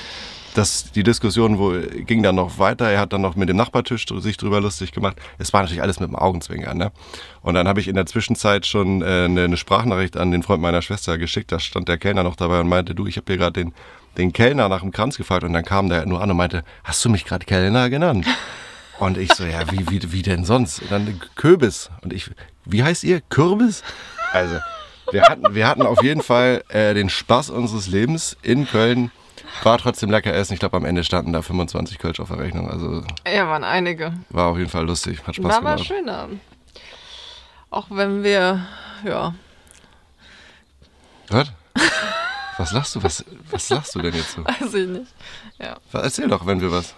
Das, 0.53 0.91
die 0.91 1.03
Diskussion 1.03 1.57
wo, 1.59 1.73
ging 2.05 2.23
dann 2.23 2.35
noch 2.35 2.59
weiter. 2.59 2.89
Er 2.89 2.99
hat 2.99 3.13
dann 3.13 3.21
noch 3.21 3.35
mit 3.35 3.47
dem 3.49 3.57
Nachbartisch 3.57 4.05
sich 4.07 4.37
drüber 4.37 4.59
lustig 4.59 4.91
gemacht. 4.91 5.17
Es 5.37 5.53
war 5.53 5.61
natürlich 5.61 5.81
alles 5.81 5.99
mit 5.99 6.09
dem 6.09 6.15
Augenzwinkern. 6.15 6.77
Ne? 6.77 6.91
Und 7.41 7.53
dann 7.53 7.67
habe 7.67 7.79
ich 7.79 7.87
in 7.87 7.95
der 7.95 8.05
Zwischenzeit 8.05 8.65
schon 8.65 9.01
äh, 9.01 9.25
eine, 9.25 9.45
eine 9.45 9.57
Sprachnachricht 9.57 10.17
an 10.17 10.31
den 10.31 10.43
Freund 10.43 10.61
meiner 10.61 10.81
Schwester 10.81 11.17
geschickt. 11.17 11.51
Da 11.51 11.59
stand 11.59 11.87
der 11.87 11.97
Kellner 11.97 12.23
noch 12.23 12.35
dabei 12.35 12.59
und 12.59 12.67
meinte, 12.67 12.93
du, 12.95 13.07
ich 13.07 13.17
habe 13.17 13.25
hier 13.27 13.37
gerade 13.37 13.63
den, 13.63 13.73
den 14.17 14.33
Kellner 14.33 14.67
nach 14.67 14.81
dem 14.81 14.91
Kranz 14.91 15.17
gefragt. 15.17 15.43
Und 15.43 15.53
dann 15.53 15.63
kam 15.63 15.89
der 15.89 16.05
nur 16.05 16.21
an 16.21 16.31
und 16.31 16.37
meinte, 16.37 16.63
hast 16.83 17.03
du 17.05 17.09
mich 17.09 17.25
gerade 17.25 17.45
Kellner 17.45 17.89
genannt? 17.89 18.25
Und 18.99 19.17
ich 19.17 19.33
so, 19.33 19.45
ja, 19.45 19.61
wie, 19.71 19.89
wie, 19.89 20.11
wie 20.11 20.21
denn 20.21 20.45
sonst? 20.45 20.83
Und 20.83 20.91
dann 20.91 21.19
Kürbis. 21.33 21.89
Und 22.03 22.13
ich, 22.13 22.29
wie 22.65 22.83
heißt 22.83 23.03
ihr? 23.03 23.21
Kürbis? 23.21 23.81
Also, 24.31 24.57
wir 25.11 25.23
hatten, 25.23 25.55
wir 25.55 25.67
hatten 25.67 25.81
auf 25.81 26.03
jeden 26.03 26.21
Fall 26.21 26.63
äh, 26.69 26.93
den 26.93 27.09
Spaß 27.09 27.49
unseres 27.49 27.87
Lebens 27.87 28.37
in 28.43 28.67
Köln. 28.67 29.11
War 29.63 29.77
trotzdem 29.77 30.09
lecker 30.09 30.33
essen. 30.33 30.53
Ich 30.53 30.59
glaube, 30.59 30.77
am 30.77 30.85
Ende 30.85 31.03
standen 31.03 31.33
da 31.33 31.41
25 31.41 31.99
Kölsch 31.99 32.19
auf 32.19 32.29
der 32.29 32.39
Rechnung. 32.39 32.69
Also 32.69 33.03
Ja, 33.27 33.47
waren 33.47 33.63
einige. 33.63 34.13
war 34.29 34.47
auf 34.47 34.57
jeden 34.57 34.69
Fall 34.69 34.85
lustig. 34.85 35.19
Hat 35.27 35.35
Spaß 35.35 35.45
War 35.51 35.59
gemacht. 35.59 35.85
schön 35.85 36.09
Abend. 36.09 36.41
Auch 37.69 37.87
wenn 37.89 38.23
wir, 38.23 38.65
ja, 39.05 39.33
Was? 41.29 41.51
Was 42.57 42.71
lachst 42.73 42.95
du? 42.95 43.03
Was, 43.03 43.23
was 43.49 43.69
lachst 43.69 43.95
du 43.95 43.99
denn 44.01 44.13
jetzt 44.13 44.33
so? 44.33 44.43
weiß 44.45 44.73
ich 44.73 44.87
nicht. 44.87 45.13
Ja, 45.59 45.77
Erzähl 45.93 46.27
doch, 46.27 46.45
wenn 46.45 46.59
wir 46.61 46.71
was. 46.71 46.93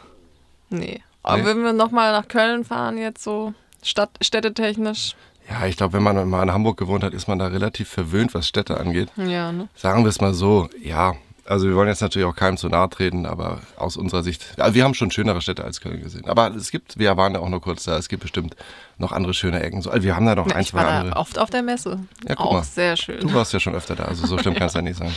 nee. 0.70 1.02
Aber 1.26 1.38
Nee? 1.38 1.46
wenn 1.46 1.64
wir 1.64 1.72
nochmal 1.72 2.12
nach 2.12 2.28
Köln 2.28 2.66
fahren, 2.66 2.98
jetzt 2.98 3.24
so 3.24 3.54
Stadt, 3.82 4.10
städtetechnisch, 4.20 5.16
Ja, 5.50 5.66
ich 5.68 5.78
glaube, 5.78 5.94
wenn 5.94 6.04
man 6.04 6.28
mal 6.30 6.44
in 6.44 6.52
Hamburg 6.52 6.76
gewohnt 6.78 7.02
hat, 7.04 7.14
ist 7.14 7.28
man 7.30 7.40
da 7.40 7.48
relativ 7.48 7.88
verwöhnt, 7.88 8.34
was 8.34 8.46
Städte 8.48 8.78
angeht. 8.78 9.10
ja, 9.16 9.52
ne? 9.54 9.70
Sagen 9.76 10.04
wir 10.04 10.10
es 10.10 10.20
mal 10.20 10.34
so, 10.34 10.68
ja, 10.82 11.14
Also 11.46 11.68
wir 11.68 11.76
wollen 11.76 11.90
jetzt 11.90 12.02
natürlich 12.02 12.26
auch 12.26 12.36
keinem 12.36 12.56
zu 12.56 12.70
nahe 12.70 12.90
treten, 12.90 13.26
aber 13.26 13.60
aus 13.76 13.98
unserer 13.98 14.24
Sicht, 14.24 14.46
also 14.58 14.76
wir 14.76 14.86
haben 14.86 14.94
schon 14.94 15.12
schönere 15.12 15.42
Städte 15.42 15.64
als 15.66 15.82
Köln 15.82 16.02
gesehen. 16.02 16.26
Aber 16.28 16.48
es 16.56 16.72
gibt, 16.72 16.98
wir 16.98 17.18
waren 17.18 17.34
ja 17.34 17.42
auch 17.42 17.50
noch 17.50 17.60
kurz 17.60 17.84
da, 17.84 17.98
es 17.98 18.08
gibt 18.08 18.22
bestimmt 18.24 18.56
noch 18.98 19.12
andere 19.12 19.34
schöne 19.34 19.62
Ecken. 19.62 19.82
So, 19.82 19.90
also 19.92 20.04
wir 20.04 20.16
haben 20.16 20.26
da 20.26 20.36
noch 20.36 20.48
Ja, 20.48 20.56
ein, 20.56 20.62
ich 20.62 20.70
zwei 20.70 20.78
war 20.78 20.86
da 20.86 21.00
andere. 21.02 21.16
oft 21.18 21.38
auf 21.38 21.50
der 21.50 21.62
Messe. 21.62 22.00
Ja, 22.28 22.36
guck 22.36 22.46
auch 22.46 22.54
mal. 22.54 22.64
sehr 22.64 22.96
schön. 22.96 23.20
Du 23.20 23.34
warst 23.34 23.52
ja 23.52 23.60
schon 23.60 23.76
öfter 23.76 23.96
da, 23.96 24.06
also 24.06 24.26
so 24.26 24.38
schlimm 24.38 24.54
kann 24.58 24.68
es 24.68 24.74
ja 24.74 24.82
nicht 24.82 24.98
sein. 24.98 25.12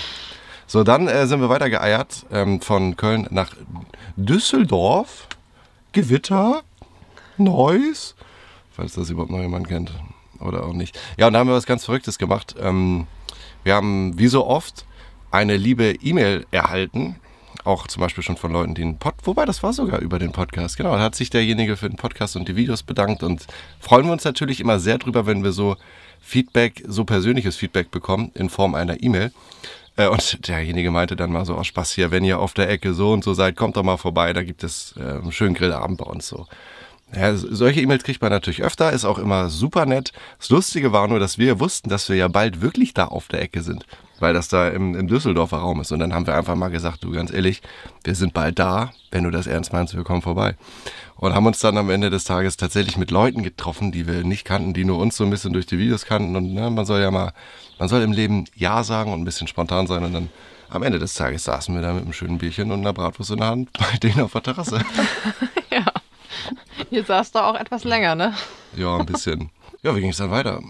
So, 0.67 0.83
dann 0.83 1.07
äh, 1.07 1.29
sind 1.29 1.41
wir 1.41 1.49
weiter 1.49 1.71
geeiert 1.71 2.27
ähm, 2.33 2.61
von 2.61 2.97
Köln 2.97 3.29
nach 3.31 3.51
Düsseldorf, 4.17 5.29
Gewitter, 5.93 6.63
Neuss, 7.39 8.17
falls 8.73 8.95
das 8.95 9.11
überhaupt 9.11 9.31
noch 9.31 9.41
jemand 9.41 9.69
kennt 9.69 9.93
oder 10.41 10.65
auch 10.65 10.73
nicht. 10.73 10.99
Ja, 11.19 11.29
und 11.29 11.35
da 11.35 11.39
haben 11.39 11.49
wir 11.49 11.55
was 11.55 11.67
ganz 11.67 11.85
Verrücktes 11.85 12.19
gemacht. 12.19 12.57
Ähm, 12.61 13.07
wir 13.63 13.75
haben 13.77 14.19
wie 14.19 14.27
so 14.27 14.45
oft 14.47 14.85
eine 15.31 15.57
liebe 15.57 15.93
E-Mail 16.03 16.47
erhalten, 16.51 17.17
auch 17.65 17.87
zum 17.87 18.01
Beispiel 18.01 18.23
schon 18.23 18.37
von 18.37 18.53
Leuten, 18.53 18.75
die 18.75 18.83
einen 18.83 18.99
Pod, 18.99 19.15
wobei 19.25 19.45
das 19.45 19.63
war 19.63 19.73
sogar 19.73 20.01
über 20.01 20.19
den 20.19 20.33
Podcast, 20.33 20.77
genau, 20.77 20.93
da 20.93 21.01
hat 21.01 21.15
sich 21.15 21.31
derjenige 21.31 21.77
für 21.77 21.89
den 21.89 21.97
Podcast 21.97 22.37
und 22.37 22.49
die 22.49 22.57
Videos 22.57 22.83
bedankt 22.83 23.23
und 23.23 23.47
freuen 23.81 24.07
wir 24.07 24.13
uns 24.13 24.25
natürlich 24.25 24.61
immer 24.61 24.79
sehr 24.79 24.99
drüber, 24.99 25.27
wenn 25.27 25.43
wir 25.43 25.53
so 25.53 25.77
Feedback, 26.21 26.83
so 26.87 27.05
persönliches 27.05 27.57
Feedback 27.57 27.91
bekommen 27.91 28.31
in 28.35 28.51
Form 28.51 28.75
einer 28.75 29.03
E-Mail. 29.03 29.33
Äh, 29.97 30.09
Und 30.09 30.47
derjenige 30.49 30.91
meinte 30.91 31.17
dann 31.17 31.33
mal 31.33 31.45
so 31.45 31.55
aus 31.55 31.67
Spaß 31.67 31.93
hier, 31.93 32.11
wenn 32.11 32.25
ihr 32.25 32.39
auf 32.39 32.55
der 32.55 32.69
Ecke 32.69 32.95
so 32.95 33.13
und 33.13 33.25
so 33.25 33.35
seid, 33.35 33.57
kommt 33.57 33.77
doch 33.77 33.83
mal 33.83 33.97
vorbei, 33.97 34.33
da 34.33 34.43
gibt 34.43 34.63
es 34.63 34.95
einen 34.99 35.33
schönen 35.33 35.55
Grillabend 35.55 35.99
bei 35.99 36.05
uns 36.05 36.29
so. 36.29 36.47
Ja, 37.15 37.37
solche 37.37 37.81
E-Mails 37.81 38.03
kriegt 38.03 38.21
man 38.21 38.33
natürlich 38.33 38.63
öfter, 38.63 38.93
ist 38.93 39.05
auch 39.05 39.19
immer 39.19 39.49
super 39.49 39.87
nett. 39.87 40.13
Das 40.39 40.51
Lustige 40.51 40.93
war 40.93 41.07
nur, 41.07 41.21
dass 41.21 41.39
wir 41.39 41.61
wussten, 41.61 41.89
dass 41.89 42.09
wir 42.09 42.17
ja 42.17 42.29
bald 42.29 42.61
wirklich 42.61 42.95
da 42.95 43.07
auf 43.07 43.29
der 43.29 43.43
Ecke 43.43 43.63
sind, 43.63 43.87
weil 44.19 44.35
das 44.35 44.49
da 44.49 44.69
im, 44.69 44.95
im 44.97 45.07
Düsseldorfer 45.07 45.59
Raum 45.59 45.81
ist. 45.81 45.93
Und 45.93 46.01
dann 46.01 46.13
haben 46.13 46.27
wir 46.27 46.35
einfach 46.35 46.57
mal 46.57 46.69
gesagt, 46.69 47.05
du 47.05 47.13
ganz 47.13 47.33
ehrlich, 47.33 47.63
wir 48.03 48.17
sind 48.17 48.35
bald 48.35 48.59
da, 48.59 48.93
wenn 49.13 49.23
du 49.23 49.31
das 49.31 49.47
ernst 49.47 49.73
meinst, 49.73 49.95
wir 49.97 50.03
kommen 50.03 50.21
vorbei. 50.21 50.57
Und 51.15 51.33
haben 51.33 51.47
uns 51.47 51.61
dann 51.61 51.79
am 51.79 51.91
Ende 51.91 52.11
des 52.11 52.25
Tages 52.25 52.57
tatsächlich 52.57 52.99
mit 52.99 53.13
Leuten 53.13 53.45
getroffen, 53.45 53.93
die 53.93 54.07
wir 54.07 54.25
nicht 54.25 54.45
kannten, 54.45 54.75
die 54.75 54.85
nur 54.85 54.99
uns 54.99 55.17
so 55.17 55.25
ein 55.25 55.31
bisschen 55.31 55.53
durch 55.53 55.67
die 55.67 55.79
Videos 55.79 56.07
kannten. 56.07 56.35
Und 56.35 56.53
ne, 56.53 56.71
man 56.71 56.85
soll 56.85 57.01
ja 57.01 57.11
mal, 57.13 57.33
man 57.79 57.89
soll 57.89 58.03
im 58.03 58.13
Leben 58.13 58.47
Ja 58.57 58.83
sagen 58.83 59.13
und 59.13 59.21
ein 59.21 59.25
bisschen 59.25 59.47
spontan 59.47 59.87
sein. 59.87 60.05
Und 60.05 60.13
dann 60.13 60.29
am 60.69 60.83
Ende 60.83 60.99
des 60.99 61.15
Tages 61.15 61.45
saßen 61.45 61.73
wir 61.73 61.83
da 61.83 61.95
mit 61.95 62.03
einem 62.03 62.13
schönen 62.13 62.39
Bierchen 62.39 62.73
und 62.73 62.81
einer 62.81 62.93
Bratwurst 62.93 63.31
in 63.31 63.39
der 63.39 63.47
Hand 63.47 63.73
bei 63.73 63.97
denen 64.03 64.21
auf 64.21 64.33
der 64.33 64.43
Terrasse. 64.43 64.81
Ihr 66.91 67.05
saß 67.05 67.33
da 67.33 67.49
auch 67.49 67.57
etwas 67.57 67.85
länger, 67.85 68.15
ne? 68.15 68.35
Ja, 68.77 68.97
ein 68.97 69.07
bisschen. 69.07 69.51
Ja, 69.83 69.95
wie 69.97 70.01
ging 70.01 70.11
es 70.11 70.19
dann 70.19 70.31
weiter? 70.31 70.61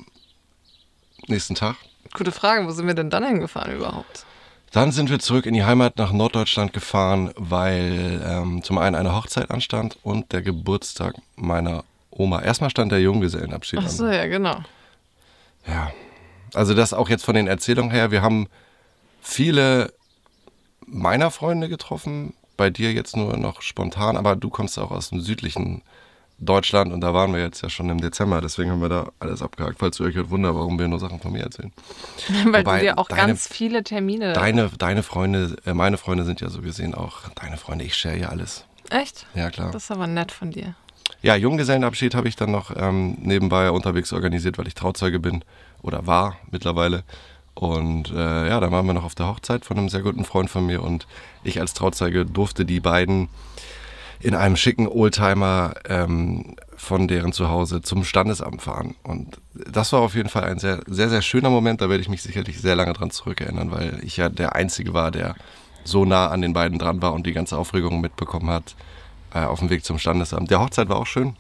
Nächsten 1.27 1.55
Tag. 1.55 1.77
Gute 2.15 2.33
Frage, 2.33 2.67
wo 2.67 2.71
sind 2.71 2.87
wir 2.87 2.95
denn 2.95 3.11
dann 3.11 3.25
hingefahren 3.25 3.77
überhaupt? 3.77 4.25
Dann 4.73 4.93
sind 4.93 5.11
wir 5.11 5.19
zurück 5.19 5.47
in 5.47 5.55
die 5.55 5.65
Heimat 5.65 5.97
nach 5.97 6.13
Norddeutschland 6.13 6.73
gefahren, 6.73 7.33
weil 7.37 8.23
ähm, 8.27 8.63
zum 8.63 8.79
einen 8.79 8.97
eine 8.97 9.15
Hochzeit 9.15 9.51
anstand 9.51 9.99
und 10.03 10.33
der 10.33 10.43
Geburtstag 10.43 11.15
meiner 11.37 11.85
Oma. 12.11 12.43
Erstmal 12.43 12.71
stand 12.71 12.93
der 12.93 13.01
Junggesellenabschied 13.01 13.79
Ach 13.81 13.85
an. 13.85 13.91
so, 13.91 14.07
ja, 14.07 14.27
genau. 14.27 14.57
Ja. 15.67 15.91
Also 16.55 16.75
das 16.75 16.93
auch 16.93 17.09
jetzt 17.09 17.25
von 17.25 17.35
den 17.35 17.47
Erzählungen 17.47 17.91
her. 17.91 18.11
Wir 18.11 18.23
haben 18.23 18.49
viele 19.21 19.93
meiner 20.87 21.31
Freunde 21.31 21.69
getroffen. 21.69 22.35
Bei 22.57 22.71
dir 22.71 22.93
jetzt 22.93 23.17
nur 23.17 23.37
noch 23.37 23.61
spontan, 23.61 24.17
aber 24.17 24.35
du 24.35 24.49
kommst 24.49 24.79
auch 24.79 24.91
aus 24.91 25.11
dem 25.11 25.21
südlichen 25.21 25.83
Deutschland 26.39 26.93
und 26.93 27.01
da 27.01 27.15
waren 27.15 27.33
wir 27.33 27.41
jetzt 27.41 27.63
ja 27.63 27.71
schon 27.71 27.89
im 27.89 28.01
Dezember. 28.01 28.41
Deswegen 28.41 28.71
haben 28.71 28.83
wir 28.83 28.89
da 28.91 29.09
alles 29.21 29.41
abgehakt. 29.41 29.79
Falls 29.79 29.99
ihr 30.01 30.07
euch 30.07 30.17
heute 30.17 30.29
wundert, 30.31 30.55
warum 30.55 30.79
wir 30.79 30.87
nur 30.87 30.99
Sachen 30.99 31.19
von 31.19 31.33
mir 31.33 31.43
erzählen. 31.43 31.73
Weil 32.47 32.63
Wobei 32.65 32.79
du 32.79 32.85
dir 32.85 32.99
auch 32.99 33.09
deine- 33.09 33.29
ganz 33.29 33.47
viele 33.49 33.83
Termine. 33.83 34.33
Deine, 34.35 34.71
deine 34.77 35.03
Freunde, 35.03 35.57
äh, 35.65 35.73
meine 35.73 35.97
Freunde 35.97 36.25
sind 36.25 36.41
ja 36.43 36.51
so 36.51 36.61
gesehen 36.61 36.95
auch 36.95 37.29
deine 37.41 37.57
Freunde. 37.57 37.85
Ich 37.85 37.95
share 37.97 38.17
ja 38.19 38.29
alles. 38.29 38.65
Echt? 38.91 39.27
Ja, 39.35 39.51
klar. 39.51 39.71
Das 39.71 39.85
ist 39.85 39.91
aber 39.91 40.07
nett 40.07 40.31
von 40.31 40.51
dir. 40.51 40.75
Ja, 41.23 41.35
Junggesellenabschied 41.37 42.15
habe 42.15 42.29
ich 42.29 42.37
dann 42.37 42.51
noch 42.51 42.71
ähm, 42.77 43.17
nebenbei 43.21 43.71
unterwegs 43.71 44.13
organisiert, 44.13 44.59
weil 44.59 44.67
ich 44.69 44.75
Trauzeuge 44.75 45.19
bin 45.19 45.43
oder 45.83 46.07
war 46.07 46.37
mittlerweile. 46.51 47.03
Und 47.55 48.11
äh, 48.11 48.49
ja, 48.49 48.61
da 48.61 48.71
waren 48.71 48.85
wir 48.87 48.93
noch 48.93 49.05
auf 49.05 49.15
der 49.15 49.29
Hochzeit 49.29 49.65
von 49.65 49.79
einem 49.79 49.89
sehr 49.89 50.03
guten 50.03 50.25
Freund 50.27 50.51
von 50.51 50.67
mir 50.67 50.83
und 50.83 51.07
ich 51.43 51.59
als 51.59 51.73
Trauzeuge 51.73 52.27
durfte 52.27 52.67
die 52.67 52.81
beiden 52.81 53.29
in 54.21 54.35
einem 54.35 54.57
schicken 54.57 54.89
Oldtimer 54.89 55.75
ähm, 55.89 56.57
von 56.77 57.09
deren 57.09 57.33
Zuhause 57.33 57.83
zum 57.83 58.05
Standesamt 58.05 58.63
fahren. 58.63 58.95
Und 59.03 59.39
das 59.55 59.93
war 59.93 60.01
auf 60.01 60.15
jeden 60.15 60.29
Fall 60.29 60.45
ein 60.45 60.59
sehr, 60.59 60.83
sehr, 60.87 61.09
sehr 61.09 61.23
schöner 61.23 61.51
Moment. 61.51 61.81
Da 61.81 61.89
werde 61.89 62.03
ich 62.03 62.09
mich 62.09 62.23
sicherlich 62.23 62.61
sehr 62.61 62.77
lange 62.77 62.93
dran 62.93 63.11
zurückerinnern, 63.11 63.71
weil 63.71 64.01
ich 64.03 64.17
ja 64.17 64.29
der 64.29 64.55
Einzige 64.55 64.95
war, 64.95 65.11
der 65.11 65.35
so 65.85 66.05
nah 66.05 66.29
an 66.29 66.43
den 66.43 66.53
beiden 66.53 66.79
dran 66.79 67.01
war 67.03 67.13
und 67.13 67.27
die 67.27 67.33
ganze 67.33 67.57
Aufregung 67.57 68.01
mitbekommen 68.01 68.51
hat 68.51 68.75
äh, 69.33 69.41
auf 69.41 69.61
dem 69.61 69.71
Weg 69.71 69.85
zum 69.85 69.99
Standesamt. 69.99 70.51
Der 70.51 70.61
Hochzeit 70.61 70.89
war 70.89 70.97
auch 70.97 71.07
schön. 71.07 71.37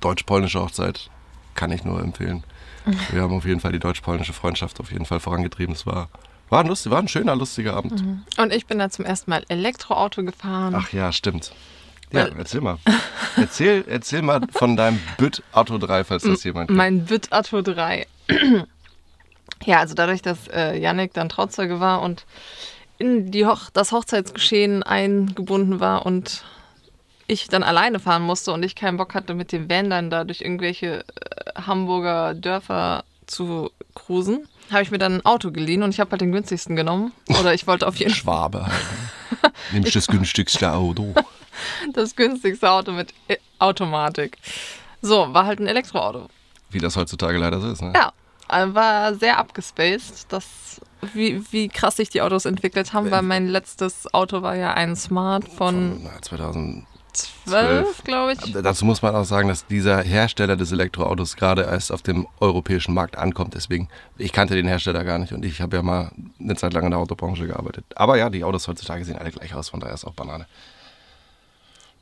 Deutsch-polnische 0.00 0.60
Hochzeit 0.60 1.10
kann 1.54 1.70
ich 1.70 1.84
nur 1.84 2.00
empfehlen. 2.00 2.44
Wir 3.10 3.22
haben 3.22 3.34
auf 3.34 3.44
jeden 3.44 3.60
Fall 3.60 3.72
die 3.72 3.78
deutsch-polnische 3.78 4.32
Freundschaft 4.32 4.80
auf 4.80 4.90
jeden 4.90 5.06
Fall 5.06 5.20
vorangetrieben. 5.20 5.74
Es 5.74 5.86
war, 5.86 6.08
war, 6.50 6.60
ein, 6.60 6.66
lustig, 6.66 6.90
war 6.90 6.98
ein 6.98 7.08
schöner, 7.08 7.36
lustiger 7.36 7.74
Abend. 7.74 8.02
Und 8.36 8.52
ich 8.52 8.66
bin 8.66 8.78
da 8.78 8.90
zum 8.90 9.04
ersten 9.04 9.30
Mal 9.30 9.44
Elektroauto 9.48 10.24
gefahren. 10.24 10.74
Ach 10.76 10.92
ja, 10.92 11.12
stimmt. 11.12 11.52
Ja, 12.12 12.28
erzähl 12.36 12.60
mal. 12.60 12.78
Erzähl, 13.36 13.84
erzähl 13.88 14.22
mal 14.22 14.40
von 14.52 14.76
deinem 14.76 15.00
Bütt 15.16 15.42
Atto 15.52 15.78
3, 15.78 16.04
falls 16.04 16.22
das 16.22 16.44
jemand 16.44 16.68
kennt. 16.68 16.76
Mein 16.76 17.04
Bit 17.06 17.32
Atto 17.32 17.62
3. 17.62 18.06
ja, 19.64 19.78
also 19.78 19.94
dadurch, 19.94 20.22
dass 20.22 20.48
äh, 20.48 20.78
Yannick 20.78 21.14
dann 21.14 21.28
Trauzeuge 21.28 21.80
war 21.80 22.02
und 22.02 22.26
in 22.98 23.30
die 23.30 23.46
Hoch 23.46 23.70
das 23.72 23.92
Hochzeitsgeschehen 23.92 24.82
eingebunden 24.82 25.80
war 25.80 26.04
und 26.06 26.44
ich 27.26 27.48
dann 27.48 27.62
alleine 27.62 27.98
fahren 27.98 28.22
musste 28.22 28.52
und 28.52 28.62
ich 28.62 28.74
keinen 28.74 28.96
Bock 28.96 29.14
hatte, 29.14 29.34
mit 29.34 29.52
dem 29.52 29.70
Van 29.70 29.90
dann 29.90 30.10
da 30.10 30.24
durch 30.24 30.42
irgendwelche 30.42 31.00
äh, 31.00 31.62
Hamburger 31.66 32.34
Dörfer 32.34 33.04
zu 33.26 33.70
cruisen, 33.94 34.46
habe 34.70 34.82
ich 34.82 34.90
mir 34.90 34.98
dann 34.98 35.14
ein 35.14 35.24
Auto 35.24 35.50
geliehen 35.50 35.82
und 35.82 35.90
ich 35.90 36.00
habe 36.00 36.10
halt 36.10 36.20
den 36.20 36.32
günstigsten 36.32 36.76
genommen. 36.76 37.12
Oder 37.40 37.54
ich 37.54 37.66
wollte 37.66 37.86
auf 37.86 37.96
jeden 37.96 38.10
Fall 38.10 38.20
Schwabe 38.20 38.66
halt. 39.42 39.52
Nimmst 39.72 39.96
das 39.96 40.06
günstigste 40.06 40.72
Auto. 40.72 41.14
Das 41.92 42.16
günstigste 42.16 42.70
Auto 42.70 42.92
mit 42.92 43.14
äh, 43.28 43.36
Automatik. 43.58 44.38
So, 45.00 45.32
war 45.34 45.46
halt 45.46 45.60
ein 45.60 45.66
Elektroauto. 45.66 46.28
Wie 46.70 46.78
das 46.78 46.96
heutzutage 46.96 47.38
leider 47.38 47.60
so 47.60 47.70
ist, 47.70 47.82
ne? 47.82 47.92
Ja, 47.94 48.12
äh, 48.48 48.72
war 48.74 49.14
sehr 49.14 49.38
abgespaced, 49.38 50.26
das, 50.28 50.80
wie, 51.12 51.42
wie 51.50 51.68
krass 51.68 51.96
sich 51.96 52.08
die 52.08 52.22
Autos 52.22 52.44
entwickelt 52.44 52.92
haben, 52.92 53.10
weil 53.10 53.22
mein 53.22 53.48
letztes 53.48 54.12
Auto 54.14 54.42
war 54.42 54.56
ja 54.56 54.74
ein 54.74 54.96
Smart 54.96 55.48
von 55.48 55.56
Von, 55.56 56.00
na, 56.04 56.22
2012. 56.22 56.86
12, 57.44 58.04
glaube 58.04 58.32
ich. 58.32 58.52
Dazu 58.52 58.84
muss 58.84 59.02
man 59.02 59.14
auch 59.14 59.24
sagen, 59.24 59.48
dass 59.48 59.66
dieser 59.66 60.02
Hersteller 60.02 60.56
des 60.56 60.72
Elektroautos 60.72 61.36
gerade 61.36 61.62
erst 61.62 61.92
auf 61.92 62.02
dem 62.02 62.26
europäischen 62.40 62.94
Markt 62.94 63.18
ankommt. 63.18 63.54
Deswegen, 63.54 63.88
ich 64.16 64.32
kannte 64.32 64.54
den 64.54 64.66
Hersteller 64.66 65.04
gar 65.04 65.18
nicht 65.18 65.32
und 65.32 65.44
ich 65.44 65.60
habe 65.60 65.76
ja 65.76 65.82
mal 65.82 66.10
eine 66.40 66.56
Zeit 66.56 66.72
lang 66.72 66.84
in 66.84 66.90
der 66.90 67.00
Autobranche 67.00 67.46
gearbeitet. 67.46 67.84
Aber 67.96 68.16
ja, 68.16 68.30
die 68.30 68.44
Autos 68.44 68.66
heutzutage 68.68 69.04
sehen 69.04 69.18
alle 69.18 69.30
gleich 69.30 69.54
aus, 69.54 69.68
von 69.68 69.80
daher 69.80 69.94
ist 69.94 70.06
auch 70.06 70.14
Banane. 70.14 70.46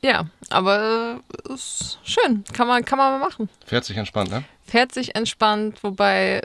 Ja, 0.03 0.25
aber 0.49 1.19
äh, 1.49 1.53
ist 1.53 1.99
schön, 2.03 2.43
kann 2.53 2.67
man, 2.67 2.83
kann 2.83 2.97
man 2.97 3.19
mal 3.19 3.27
machen. 3.27 3.49
Fährt 3.65 3.85
sich 3.85 3.97
entspannt, 3.97 4.31
ne? 4.31 4.43
Fährt 4.65 4.93
sich 4.93 5.15
entspannt, 5.15 5.83
wobei 5.83 6.41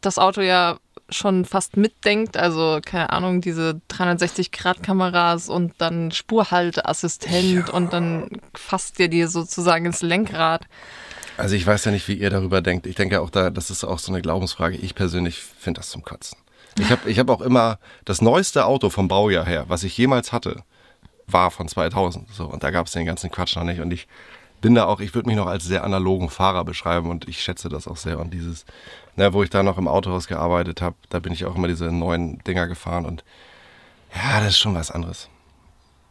das 0.00 0.18
Auto 0.18 0.40
ja 0.40 0.78
schon 1.08 1.44
fast 1.44 1.76
mitdenkt, 1.76 2.36
also 2.36 2.80
keine 2.84 3.10
Ahnung, 3.10 3.40
diese 3.40 3.80
360-Grad-Kameras 3.90 5.48
und 5.48 5.74
dann 5.78 6.10
Spurhalteassistent 6.10 7.68
Ja. 7.68 7.74
und 7.74 7.92
dann 7.92 8.28
fasst 8.54 8.98
ihr 8.98 9.08
dir 9.08 9.28
sozusagen 9.28 9.86
ins 9.86 10.02
Lenkrad. 10.02 10.64
Also 11.36 11.54
ich 11.56 11.66
weiß 11.66 11.84
ja 11.86 11.90
nicht, 11.90 12.06
wie 12.08 12.14
ihr 12.14 12.30
darüber 12.30 12.60
denkt. 12.60 12.86
Ich 12.86 12.96
denke 12.96 13.20
auch, 13.20 13.30
da, 13.30 13.50
das 13.50 13.70
ist 13.70 13.84
auch 13.84 13.98
so 13.98 14.12
eine 14.12 14.20
Glaubensfrage. 14.22 14.76
Ich 14.76 14.94
persönlich 14.94 15.40
finde 15.42 15.80
das 15.80 15.90
zum 15.90 16.02
Kotzen. 16.02 16.38
Ich 16.78 16.90
habe 16.90 17.10
ich 17.10 17.18
hab 17.18 17.28
auch 17.30 17.40
immer 17.40 17.78
das 18.04 18.20
neueste 18.20 18.64
Auto 18.64 18.90
vom 18.90 19.08
Baujahr 19.08 19.44
her, 19.46 19.64
was 19.68 19.82
ich 19.82 19.96
jemals 19.96 20.32
hatte, 20.32 20.62
war 21.32 21.50
von 21.50 21.68
2000. 21.68 22.28
So, 22.32 22.44
und 22.46 22.62
da 22.62 22.70
gab 22.70 22.86
es 22.86 22.92
den 22.92 23.06
ganzen 23.06 23.30
Quatsch 23.30 23.56
noch 23.56 23.64
nicht. 23.64 23.80
Und 23.80 23.90
ich 23.92 24.06
bin 24.60 24.74
da 24.74 24.84
auch, 24.84 25.00
ich 25.00 25.14
würde 25.14 25.28
mich 25.28 25.36
noch 25.36 25.46
als 25.46 25.64
sehr 25.64 25.84
analogen 25.84 26.28
Fahrer 26.28 26.64
beschreiben 26.64 27.08
und 27.10 27.28
ich 27.28 27.42
schätze 27.42 27.68
das 27.68 27.88
auch 27.88 27.96
sehr. 27.96 28.18
Und 28.18 28.34
dieses, 28.34 28.66
ne, 29.16 29.32
wo 29.32 29.42
ich 29.42 29.50
da 29.50 29.62
noch 29.62 29.78
im 29.78 29.88
Autohaus 29.88 30.26
gearbeitet 30.28 30.82
habe, 30.82 30.96
da 31.08 31.18
bin 31.18 31.32
ich 31.32 31.44
auch 31.46 31.56
immer 31.56 31.68
diese 31.68 31.90
neuen 31.92 32.38
Dinger 32.44 32.66
gefahren 32.66 33.06
und 33.06 33.24
ja, 34.14 34.40
das 34.40 34.50
ist 34.50 34.58
schon 34.58 34.74
was 34.74 34.90
anderes. 34.90 35.28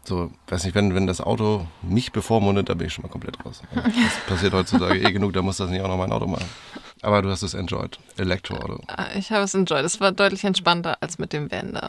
So, 0.05 0.31
weiß 0.47 0.63
nicht, 0.63 0.73
wenn, 0.73 0.95
wenn 0.95 1.05
das 1.05 1.21
Auto 1.21 1.67
mich 1.83 2.11
bevormundet, 2.11 2.69
da 2.69 2.73
bin 2.73 2.87
ich 2.87 2.93
schon 2.93 3.03
mal 3.03 3.09
komplett 3.09 3.45
raus. 3.45 3.61
Das 3.75 3.83
passiert 4.27 4.53
heutzutage 4.53 4.97
eh 4.99 5.11
genug, 5.11 5.33
da 5.33 5.41
muss 5.41 5.57
das 5.57 5.69
nicht 5.69 5.81
auch 5.81 5.87
noch 5.87 5.97
mein 5.97 6.11
Auto 6.11 6.25
machen. 6.25 6.49
Aber 7.01 7.21
du 7.21 7.29
hast 7.29 7.43
es 7.43 7.53
enjoyed. 7.53 7.99
Elektroauto. 8.17 8.81
Ah, 8.87 9.05
Ich 9.15 9.31
habe 9.31 9.43
es 9.43 9.53
enjoyed. 9.53 9.85
Es 9.85 9.99
war 10.01 10.11
deutlich 10.11 10.43
entspannter 10.43 10.97
als 11.01 11.19
mit 11.19 11.31
dem 11.33 11.49
da. 11.49 11.87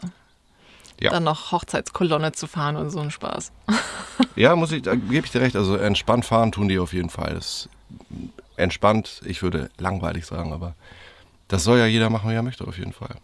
Ja. 1.01 1.09
Dann 1.09 1.23
noch 1.23 1.51
Hochzeitskolonne 1.51 2.31
zu 2.31 2.47
fahren 2.47 2.75
und 2.75 2.89
so 2.89 2.99
ein 2.99 3.11
Spaß. 3.11 3.51
Ja, 4.35 4.55
muss 4.55 4.71
ich, 4.71 4.83
da 4.83 4.95
gebe 4.95 5.25
ich 5.25 5.31
dir 5.31 5.41
recht. 5.41 5.55
Also 5.55 5.75
entspannt 5.75 6.25
fahren 6.25 6.51
tun 6.53 6.69
die 6.69 6.79
auf 6.79 6.93
jeden 6.93 7.09
Fall. 7.09 7.33
Das 7.33 7.45
ist 7.45 7.69
entspannt, 8.55 9.21
ich 9.25 9.41
würde 9.41 9.69
langweilig 9.77 10.25
sagen, 10.25 10.53
aber 10.53 10.75
das 11.47 11.63
soll 11.63 11.79
ja 11.79 11.85
jeder 11.85 12.09
machen, 12.09 12.29
wie 12.29 12.35
er 12.35 12.43
möchte, 12.43 12.65
auf 12.65 12.77
jeden 12.77 12.93
Fall. 12.93 13.15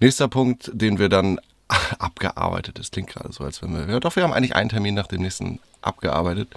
Nächster 0.00 0.28
Punkt, 0.28 0.70
den 0.72 0.98
wir 0.98 1.08
dann 1.08 1.40
abgearbeitet. 1.98 2.78
Das 2.78 2.90
klingt 2.90 3.10
gerade 3.10 3.32
so, 3.32 3.42
als 3.42 3.62
wenn 3.62 3.74
wir. 3.74 3.92
Ja, 3.92 4.00
doch, 4.00 4.14
wir 4.14 4.22
haben 4.22 4.32
eigentlich 4.32 4.54
einen 4.54 4.68
Termin 4.68 4.94
nach 4.94 5.06
dem 5.06 5.22
nächsten 5.22 5.58
abgearbeitet. 5.82 6.48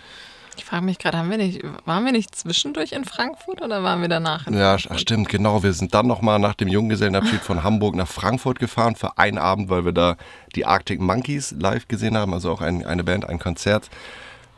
Ich 0.57 0.65
frage 0.65 0.83
mich 0.83 0.97
gerade, 0.97 1.17
haben 1.19 1.29
wir 1.29 1.37
nicht, 1.37 1.61
waren 1.85 2.03
wir 2.03 2.11
nicht 2.11 2.35
zwischendurch 2.35 2.91
in 2.91 3.05
Frankfurt 3.05 3.61
oder 3.61 3.83
waren 3.83 4.01
wir 4.01 4.09
danach 4.09 4.47
in 4.47 4.55
Ja, 4.55 4.75
ach, 4.75 4.97
stimmt, 4.97 5.29
genau. 5.29 5.61
Wir 5.61 5.71
sind 5.71 5.93
dann 5.93 6.07
nochmal 6.07 6.39
nach 6.39 6.55
dem 6.55 6.67
Junggesellenabschied 6.67 7.41
von 7.41 7.63
Hamburg 7.63 7.95
nach 7.95 8.07
Frankfurt 8.07 8.59
gefahren 8.59 8.95
für 8.95 9.17
einen 9.17 9.37
Abend, 9.37 9.69
weil 9.69 9.85
wir 9.85 9.91
da 9.91 10.17
die 10.55 10.65
Arctic 10.65 10.99
Monkeys 10.99 11.55
live 11.57 11.87
gesehen 11.87 12.17
haben, 12.17 12.33
also 12.33 12.51
auch 12.51 12.61
ein, 12.61 12.85
eine 12.85 13.03
Band, 13.03 13.29
ein 13.29 13.39
Konzert. 13.39 13.89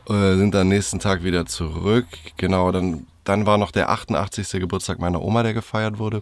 Äh, 0.08 0.36
sind 0.36 0.54
dann 0.54 0.68
nächsten 0.68 0.98
Tag 0.98 1.22
wieder 1.22 1.44
zurück. 1.46 2.06
Genau, 2.38 2.72
dann, 2.72 3.06
dann 3.24 3.46
war 3.46 3.58
noch 3.58 3.70
der 3.70 3.90
88. 3.90 4.52
Geburtstag 4.52 4.98
meiner 4.98 5.22
Oma, 5.22 5.42
der 5.42 5.54
gefeiert 5.54 5.98
wurde. 5.98 6.20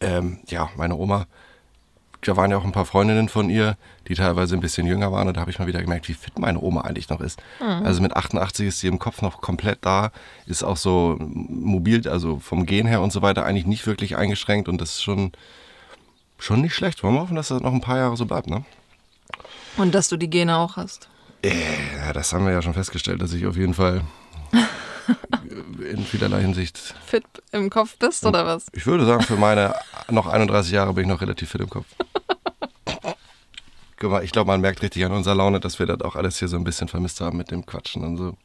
Ähm, 0.00 0.40
ja, 0.48 0.68
meine 0.76 0.96
Oma, 0.96 1.26
da 2.22 2.36
waren 2.36 2.50
ja 2.50 2.56
auch 2.56 2.64
ein 2.64 2.72
paar 2.72 2.84
Freundinnen 2.86 3.28
von 3.28 3.50
ihr, 3.50 3.76
die 4.08 4.14
teilweise 4.14 4.54
ein 4.54 4.60
bisschen 4.60 4.86
jünger 4.86 5.12
waren. 5.12 5.28
Und 5.28 5.36
da 5.36 5.40
habe 5.40 5.50
ich 5.50 5.58
mal 5.58 5.66
wieder 5.66 5.80
gemerkt, 5.80 6.08
wie 6.08 6.14
fit 6.14 6.38
meine 6.38 6.60
Oma 6.60 6.82
eigentlich 6.82 7.08
noch 7.08 7.20
ist. 7.20 7.40
Also 7.60 8.02
mit 8.02 8.16
88 8.16 8.68
ist 8.68 8.80
sie 8.80 8.88
im 8.88 8.98
Kopf 8.98 9.22
noch 9.22 9.40
komplett 9.40 9.78
da, 9.82 10.10
ist 10.46 10.62
auch 10.62 10.76
so 10.76 11.16
mobil, 11.20 12.08
also 12.08 12.38
vom 12.38 12.66
Gehen 12.66 12.86
her 12.86 13.00
und 13.00 13.12
so 13.12 13.22
weiter, 13.22 13.44
eigentlich 13.44 13.66
nicht 13.66 13.86
wirklich 13.86 14.16
eingeschränkt. 14.16 14.68
Und 14.68 14.80
das 14.80 14.90
ist 14.90 15.02
schon, 15.02 15.32
schon 16.38 16.60
nicht 16.60 16.74
schlecht. 16.74 17.02
Wollen 17.02 17.14
wir 17.14 17.20
hoffen, 17.20 17.36
dass 17.36 17.48
das 17.48 17.62
noch 17.62 17.72
ein 17.72 17.80
paar 17.80 17.98
Jahre 17.98 18.16
so 18.16 18.26
bleibt, 18.26 18.48
ne? 18.48 18.64
Und 19.76 19.94
dass 19.94 20.08
du 20.08 20.16
die 20.16 20.30
Gene 20.30 20.56
auch 20.56 20.76
hast. 20.76 21.08
Ja, 21.44 22.12
das 22.12 22.32
haben 22.32 22.44
wir 22.46 22.52
ja 22.52 22.62
schon 22.62 22.74
festgestellt, 22.74 23.22
dass 23.22 23.32
ich 23.32 23.46
auf 23.46 23.56
jeden 23.56 23.74
Fall 23.74 24.02
in 25.86 26.04
vielerlei 26.04 26.40
Hinsicht, 26.40 26.78
Fit 27.06 27.24
im 27.52 27.70
Kopf 27.70 27.96
bist 27.98 28.24
oder 28.26 28.46
was? 28.46 28.66
ich 28.72 28.86
würde 28.86 29.06
sagen, 29.06 29.22
für 29.22 29.36
meine 29.36 29.74
noch 30.10 30.26
31 30.26 30.72
Jahre 30.72 30.92
bin 30.92 31.04
ich 31.04 31.10
noch 31.10 31.20
relativ 31.20 31.50
fit 31.50 31.60
im 31.60 31.70
Kopf. 31.70 31.86
Guck 33.98 34.10
mal, 34.10 34.22
ich 34.22 34.32
glaube, 34.32 34.48
man 34.48 34.60
merkt 34.60 34.82
richtig 34.82 35.04
an 35.04 35.12
unserer 35.12 35.34
Laune, 35.34 35.58
dass 35.58 35.78
wir 35.78 35.86
das 35.86 36.02
auch 36.02 36.16
alles 36.16 36.38
hier 36.38 36.48
so 36.48 36.56
ein 36.56 36.64
bisschen 36.64 36.88
vermisst 36.88 37.20
haben 37.20 37.38
mit 37.38 37.50
dem 37.50 37.64
Quatschen 37.64 38.04
und 38.04 38.16
so. 38.18 38.36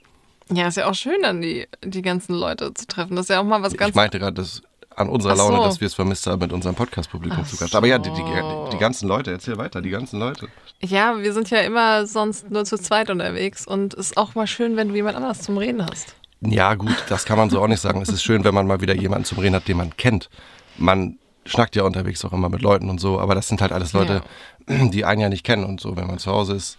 Ja, 0.50 0.68
ist 0.68 0.78
ja 0.78 0.90
auch 0.90 0.96
schön, 0.96 1.22
dann 1.22 1.42
die, 1.42 1.68
die 1.84 2.02
ganzen 2.02 2.36
Leute 2.36 2.74
zu 2.74 2.88
treffen. 2.88 3.16
Das 3.16 3.26
ist 3.26 3.30
ja 3.30 3.40
auch 3.40 3.46
mal 3.46 3.62
was 3.62 3.76
ganz 3.76 3.90
ich 3.90 3.96
meinte 3.96 4.20
gerade, 4.20 4.34
dass 4.34 4.62
an 4.96 5.10
unserer 5.10 5.36
so. 5.36 5.50
Laune, 5.50 5.64
dass 5.64 5.80
wir 5.80 5.88
es 5.88 5.94
vermisst 5.94 6.28
haben, 6.28 6.40
mit 6.40 6.54
unserem 6.54 6.76
Podcast-Publikum 6.76 7.46
zu 7.46 7.58
quatschen. 7.58 7.78
Aber 7.78 7.88
ja, 7.88 7.98
die, 7.98 8.12
die, 8.12 8.24
die 8.72 8.78
ganzen 8.78 9.08
Leute, 9.08 9.32
erzähl 9.32 9.58
weiter, 9.58 9.82
die 9.82 9.90
ganzen 9.90 10.20
Leute. 10.20 10.48
Ja, 10.82 11.18
wir 11.22 11.34
sind 11.34 11.50
ja 11.50 11.60
immer 11.60 12.06
sonst 12.06 12.50
nur 12.50 12.66
zu 12.66 12.78
zweit 12.78 13.10
unterwegs 13.10 13.66
und 13.66 13.94
es 13.94 14.12
ist 14.12 14.18
auch 14.18 14.36
mal 14.36 14.48
schön, 14.48 14.76
wenn 14.76 14.90
du 14.90 14.96
jemand 14.96 15.16
anders 15.16 15.42
zum 15.42 15.58
Reden 15.58 15.86
hast. 15.86 16.16
Ja, 16.42 16.74
gut, 16.74 16.96
das 17.08 17.26
kann 17.26 17.38
man 17.38 17.50
so 17.50 17.62
auch 17.62 17.68
nicht 17.68 17.82
sagen. 17.82 18.02
Es 18.02 18.10
ist 18.10 18.24
schön, 18.24 18.44
wenn 18.44 18.54
man 18.54 18.66
mal 18.66 18.82
wieder 18.82 18.96
jemanden 18.96 19.26
zum 19.26 19.40
Reden 19.40 19.56
hat, 19.56 19.68
den 19.68 19.78
man 19.78 19.96
kennt. 19.96 20.30
Man 20.78 21.18
schnackt 21.46 21.76
ja 21.76 21.84
unterwegs 21.84 22.24
auch 22.26 22.34
immer 22.34 22.50
mit 22.50 22.62
Leuten 22.62 22.90
und 22.90 23.00
so, 23.00 23.20
aber 23.20 23.36
das 23.36 23.48
sind 23.48 23.62
halt 23.62 23.72
alles 23.72 23.94
Leute, 23.94 24.22
die 24.68 25.06
einen 25.06 25.22
ja 25.22 25.30
nicht 25.30 25.44
kennen 25.44 25.64
und 25.64 25.80
so. 25.80 25.96
Wenn 25.96 26.08
man 26.08 26.18
zu 26.20 26.32
Hause 26.32 26.56
ist, 26.56 26.78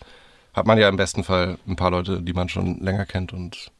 hat 0.52 0.66
man 0.66 0.78
ja 0.78 0.88
im 0.88 0.96
besten 0.96 1.24
Fall 1.24 1.58
ein 1.66 1.76
paar 1.76 1.90
Leute, 1.90 2.22
die 2.22 2.32
man 2.32 2.48
schon 2.48 2.80
länger 2.80 3.06
kennt 3.06 3.32
und 3.32 3.70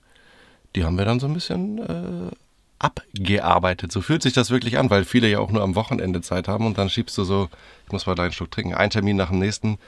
die 0.75 0.85
haben 0.85 0.97
wir 0.97 1.05
dann 1.05 1.21
so 1.21 1.27
ein 1.27 1.35
bisschen 1.35 1.79
äh, 1.79 2.31
abgearbeitet. 2.79 3.93
So 3.93 4.01
fühlt 4.01 4.23
sich 4.23 4.33
das 4.33 4.51
wirklich 4.51 4.79
an, 4.79 4.89
weil 4.91 5.05
viele 5.05 5.29
ja 5.29 5.39
auch 5.39 5.51
nur 5.51 5.63
am 5.63 5.75
Wochenende 5.75 6.21
Zeit 6.23 6.49
haben 6.49 6.67
und 6.67 6.79
dann 6.79 6.91
schiebst 6.91 7.17
du 7.19 7.25
so, 7.25 7.49
ich 7.87 7.93
muss 7.93 8.07
mal 8.07 8.19
einen 8.19 8.33
Schluck 8.33 8.51
trinken, 8.51 8.75
einen 8.75 8.91
Termin 8.91 9.17
nach 9.17 9.29
dem 9.29 9.39
nächsten. 9.39 9.79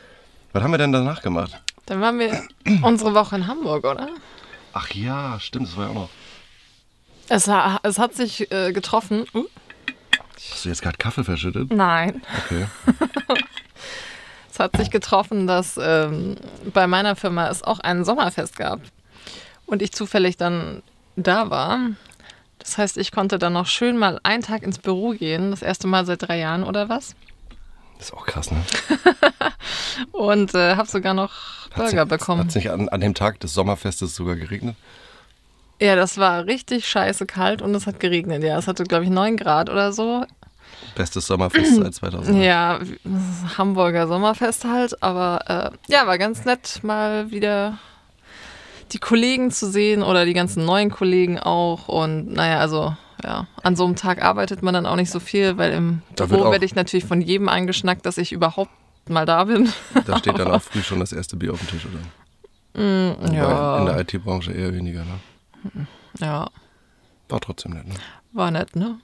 Was 0.52 0.62
haben 0.62 0.72
wir 0.72 0.78
denn 0.78 0.92
danach 0.92 1.22
gemacht? 1.22 1.60
Dann 1.86 2.00
waren 2.00 2.18
wir 2.18 2.42
unsere 2.82 3.14
Woche 3.14 3.36
in 3.36 3.46
Hamburg, 3.46 3.84
oder? 3.84 4.08
Ach 4.74 4.90
ja, 4.90 5.38
stimmt, 5.40 5.68
das 5.68 5.76
war 5.76 5.84
ja 5.84 5.90
auch 5.90 5.94
noch. 5.94 6.08
Es, 7.28 7.48
ha- 7.48 7.80
es 7.84 7.98
hat 7.98 8.14
sich 8.14 8.50
äh, 8.52 8.72
getroffen. 8.72 9.24
Uh, 9.34 9.44
Hast 10.50 10.64
du 10.64 10.68
jetzt 10.68 10.82
gerade 10.82 10.98
Kaffee 10.98 11.24
verschüttet? 11.24 11.72
nein. 11.72 12.22
Okay. 12.44 12.66
Es 14.50 14.60
hat 14.60 14.76
sich 14.76 14.92
getroffen, 14.92 15.48
dass 15.48 15.76
ähm, 15.82 16.36
bei 16.72 16.86
meiner 16.86 17.16
Firma 17.16 17.48
es 17.48 17.64
auch 17.64 17.80
ein 17.80 18.04
Sommerfest 18.04 18.56
gab 18.56 18.80
und 19.66 19.82
ich 19.82 19.90
zufällig 19.90 20.36
dann 20.36 20.80
da 21.16 21.50
war. 21.50 21.80
Das 22.60 22.78
heißt, 22.78 22.96
ich 22.98 23.10
konnte 23.10 23.38
dann 23.38 23.52
noch 23.54 23.66
schön 23.66 23.98
mal 23.98 24.20
einen 24.22 24.44
Tag 24.44 24.62
ins 24.62 24.78
Büro 24.78 25.10
gehen, 25.10 25.50
das 25.50 25.62
erste 25.62 25.88
Mal 25.88 26.06
seit 26.06 26.22
drei 26.22 26.38
Jahren 26.38 26.62
oder 26.62 26.88
was. 26.88 27.16
Das 28.04 28.10
ist 28.10 28.18
auch 28.18 28.26
krass, 28.26 28.50
ne? 28.50 28.62
Und 30.12 30.54
äh, 30.54 30.76
habe 30.76 30.86
sogar 30.86 31.14
noch 31.14 31.32
Burger 31.74 32.02
Hat 32.02 32.08
bekommen. 32.10 32.46
es 32.46 32.54
nicht 32.54 32.70
an, 32.70 32.90
an 32.90 33.00
dem 33.00 33.14
Tag 33.14 33.40
des 33.40 33.54
Sommerfestes 33.54 34.14
sogar 34.14 34.36
geregnet? 34.36 34.76
Ja, 35.80 35.96
das 35.96 36.18
war 36.18 36.44
richtig 36.44 36.86
scheiße 36.86 37.24
kalt 37.24 37.62
und 37.62 37.74
es 37.74 37.86
hat 37.86 38.00
geregnet. 38.00 38.44
Ja, 38.44 38.58
es 38.58 38.68
hatte, 38.68 38.84
glaube 38.84 39.04
ich, 39.04 39.10
9 39.10 39.38
Grad 39.38 39.70
oder 39.70 39.94
so. 39.94 40.26
Bestes 40.94 41.26
Sommerfest 41.26 41.76
seit 41.76 41.94
2000. 41.94 42.42
Ja, 42.44 42.78
Hamburger 43.56 44.06
Sommerfest 44.06 44.66
halt. 44.66 45.02
Aber 45.02 45.72
äh, 45.72 45.90
ja, 45.90 46.06
war 46.06 46.18
ganz 46.18 46.44
nett, 46.44 46.80
mal 46.82 47.30
wieder 47.30 47.78
die 48.92 48.98
Kollegen 48.98 49.50
zu 49.50 49.70
sehen 49.70 50.02
oder 50.02 50.26
die 50.26 50.34
ganzen 50.34 50.66
neuen 50.66 50.90
Kollegen 50.90 51.38
auch. 51.38 51.88
Und 51.88 52.34
naja, 52.34 52.58
also 52.58 52.94
ja, 53.24 53.46
an 53.62 53.76
so 53.76 53.84
einem 53.84 53.96
Tag 53.96 54.22
arbeitet 54.22 54.62
man 54.62 54.74
dann 54.74 54.86
auch 54.86 54.96
nicht 54.96 55.10
so 55.10 55.20
viel, 55.20 55.56
weil 55.56 55.72
im 55.72 56.02
Da 56.16 56.26
Büro 56.26 56.50
werde 56.50 56.64
ich 56.64 56.74
natürlich 56.74 57.04
von 57.04 57.20
jedem 57.20 57.48
angeschnackt, 57.48 58.04
dass 58.06 58.18
ich 58.18 58.32
überhaupt 58.32 58.70
mal 59.08 59.26
da 59.26 59.44
bin. 59.44 59.72
Da 60.06 60.18
steht 60.18 60.38
dann 60.38 60.48
auch 60.52 60.62
früh 60.62 60.82
schon 60.82 61.00
das 61.00 61.12
erste 61.12 61.36
Bier 61.36 61.52
auf 61.52 61.58
dem 61.60 61.68
Tisch, 61.68 61.86
oder? 61.86 62.00
In 62.76 63.34
ja, 63.34 63.84
der 63.84 64.00
IT-Branche 64.00 64.52
eher 64.52 64.74
weniger, 64.74 65.04
ne? 65.04 65.86
ja, 66.18 66.48
War 67.28 67.40
trotzdem 67.40 67.72
nett, 67.72 67.86
ne? 67.86 67.94
war 68.32 68.50
nett, 68.50 68.74
ne? 68.74 68.98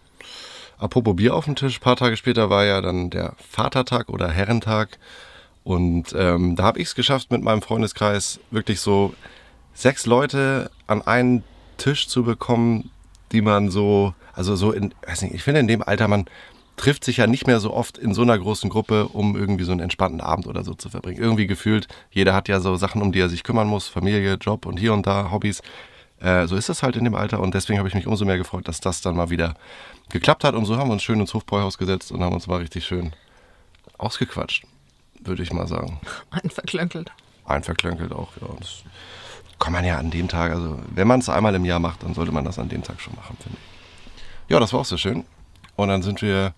Apropos 0.79 1.15
Bier 1.15 1.35
auf 1.35 1.45
dem 1.45 1.57
Tisch, 1.57 1.79
ein 1.79 1.83
paar 1.83 1.97
Tage 1.97 2.17
später 2.17 2.51
war 2.51 2.65
ja 2.65 2.81
dann 2.81 3.11
der 3.11 3.35
Vatertag 3.39 4.09
oder 4.09 4.29
Herrentag. 4.29 4.99
Und 5.63 6.15
ähm, 6.17 6.57
da 6.57 6.65
habe 6.65 6.79
ich 6.79 6.89
es 6.89 6.95
geschafft, 6.95 7.31
mit 7.31 7.43
meinem 7.43 7.63
Freundeskreis 7.63 8.41
wirklich 8.51 8.81
so 8.81 9.15
sechs 9.75 10.07
Leute 10.07 10.71
an 10.87 11.03
einen 11.03 11.45
Tisch 11.77 12.09
zu 12.09 12.25
bekommen, 12.25 12.91
die 13.33 13.43
man 13.43 13.71
so, 13.71 14.15
also 14.33 14.57
so 14.57 14.73
in, 14.73 14.95
weiß 15.07 15.23
nicht, 15.23 15.35
ich 15.35 15.43
finde 15.43 15.61
in 15.61 15.69
dem 15.69 15.83
Alter, 15.83 16.09
man 16.09 16.27
trifft 16.77 17.05
sich 17.05 17.19
ja 17.19 17.27
nicht 17.27 17.47
mehr 17.47 17.61
so 17.61 17.75
oft 17.75 17.99
in 17.99 18.15
so 18.15 18.23
einer 18.23 18.39
großen 18.39 18.71
Gruppe, 18.71 19.09
um 19.09 19.37
irgendwie 19.37 19.65
so 19.65 19.73
einen 19.73 19.83
entspannten 19.83 20.21
Abend 20.21 20.47
oder 20.47 20.65
so 20.65 20.75
zu 20.75 20.89
verbringen. 20.89 21.21
Irgendwie 21.21 21.47
gefühlt, 21.47 21.89
jeder 22.11 22.35
hat 22.35 22.49
ja 22.49 22.61
so 22.61 22.77
Sachen, 22.77 23.03
um 23.03 23.13
die 23.13 23.21
er 23.21 23.29
sich 23.29 23.43
kümmern 23.43 23.69
muss, 23.69 23.89
Familie, 23.89 24.35
Job 24.35 24.65
und 24.65 24.79
hier 24.79 24.95
und 24.95 25.07
da 25.07 25.31
Hobbys. 25.31 25.61
Äh, 26.21 26.47
so 26.47 26.57
ist 26.57 26.69
das 26.69 26.83
halt 26.83 26.97
in 26.97 27.05
dem 27.05 27.15
Alter 27.15 27.41
und 27.41 27.55
deswegen 27.55 27.79
habe 27.79 27.89
ich 27.89 27.95
mich 27.95 28.07
umso 28.07 28.25
mehr 28.25 28.39
gefreut, 28.39 28.67
dass 28.67 28.81
das 28.81 29.03
dann 29.03 29.17
mal 29.17 29.31
wieder 29.31 29.55
geklappt 30.09 30.45
hat 30.45 30.55
und 30.55 30.65
so 30.65 30.77
haben 30.77 30.89
wir 30.89 30.95
uns 30.95 31.03
schön 31.03 31.21
ins 31.21 31.35
Hofbräuhaus 31.35 31.79
gesetzt 31.79 32.13
und 32.13 32.23
haben 32.23 32.35
uns 32.35 32.47
mal 32.47 32.57
richtig 32.57 32.85
schön 32.85 33.13
ausgequatscht, 33.99 34.65
würde 35.23 35.43
ich 35.43 35.53
mal 35.53 35.67
sagen. 35.67 36.01
Ein 36.31 36.51
verklönkelt. 36.51 37.11
Einverklönkelt 37.45 38.13
auch, 38.13 38.31
ja. 38.41 38.49
Das 38.59 38.85
kann 39.61 39.73
man 39.73 39.85
ja 39.85 39.99
an 39.99 40.11
dem 40.11 40.27
Tag, 40.27 40.51
also 40.53 40.79
wenn 40.93 41.07
man 41.07 41.21
es 41.21 41.29
einmal 41.29 41.55
im 41.55 41.65
Jahr 41.65 41.79
macht, 41.79 42.03
dann 42.03 42.15
sollte 42.15 42.33
man 42.33 42.45
das 42.45 42.59
an 42.59 42.69
dem 42.69 42.83
Tag 42.83 43.01
schon 43.01 43.15
machen, 43.15 43.37
finde 43.41 43.59
ich. 43.59 44.23
Ja, 44.51 44.59
das 44.59 44.73
war 44.73 44.81
auch 44.81 44.85
sehr 44.85 44.99
schön. 44.99 45.25
Und 45.77 45.89
dann 45.89 46.03
sind 46.03 46.23
wir 46.23 46.55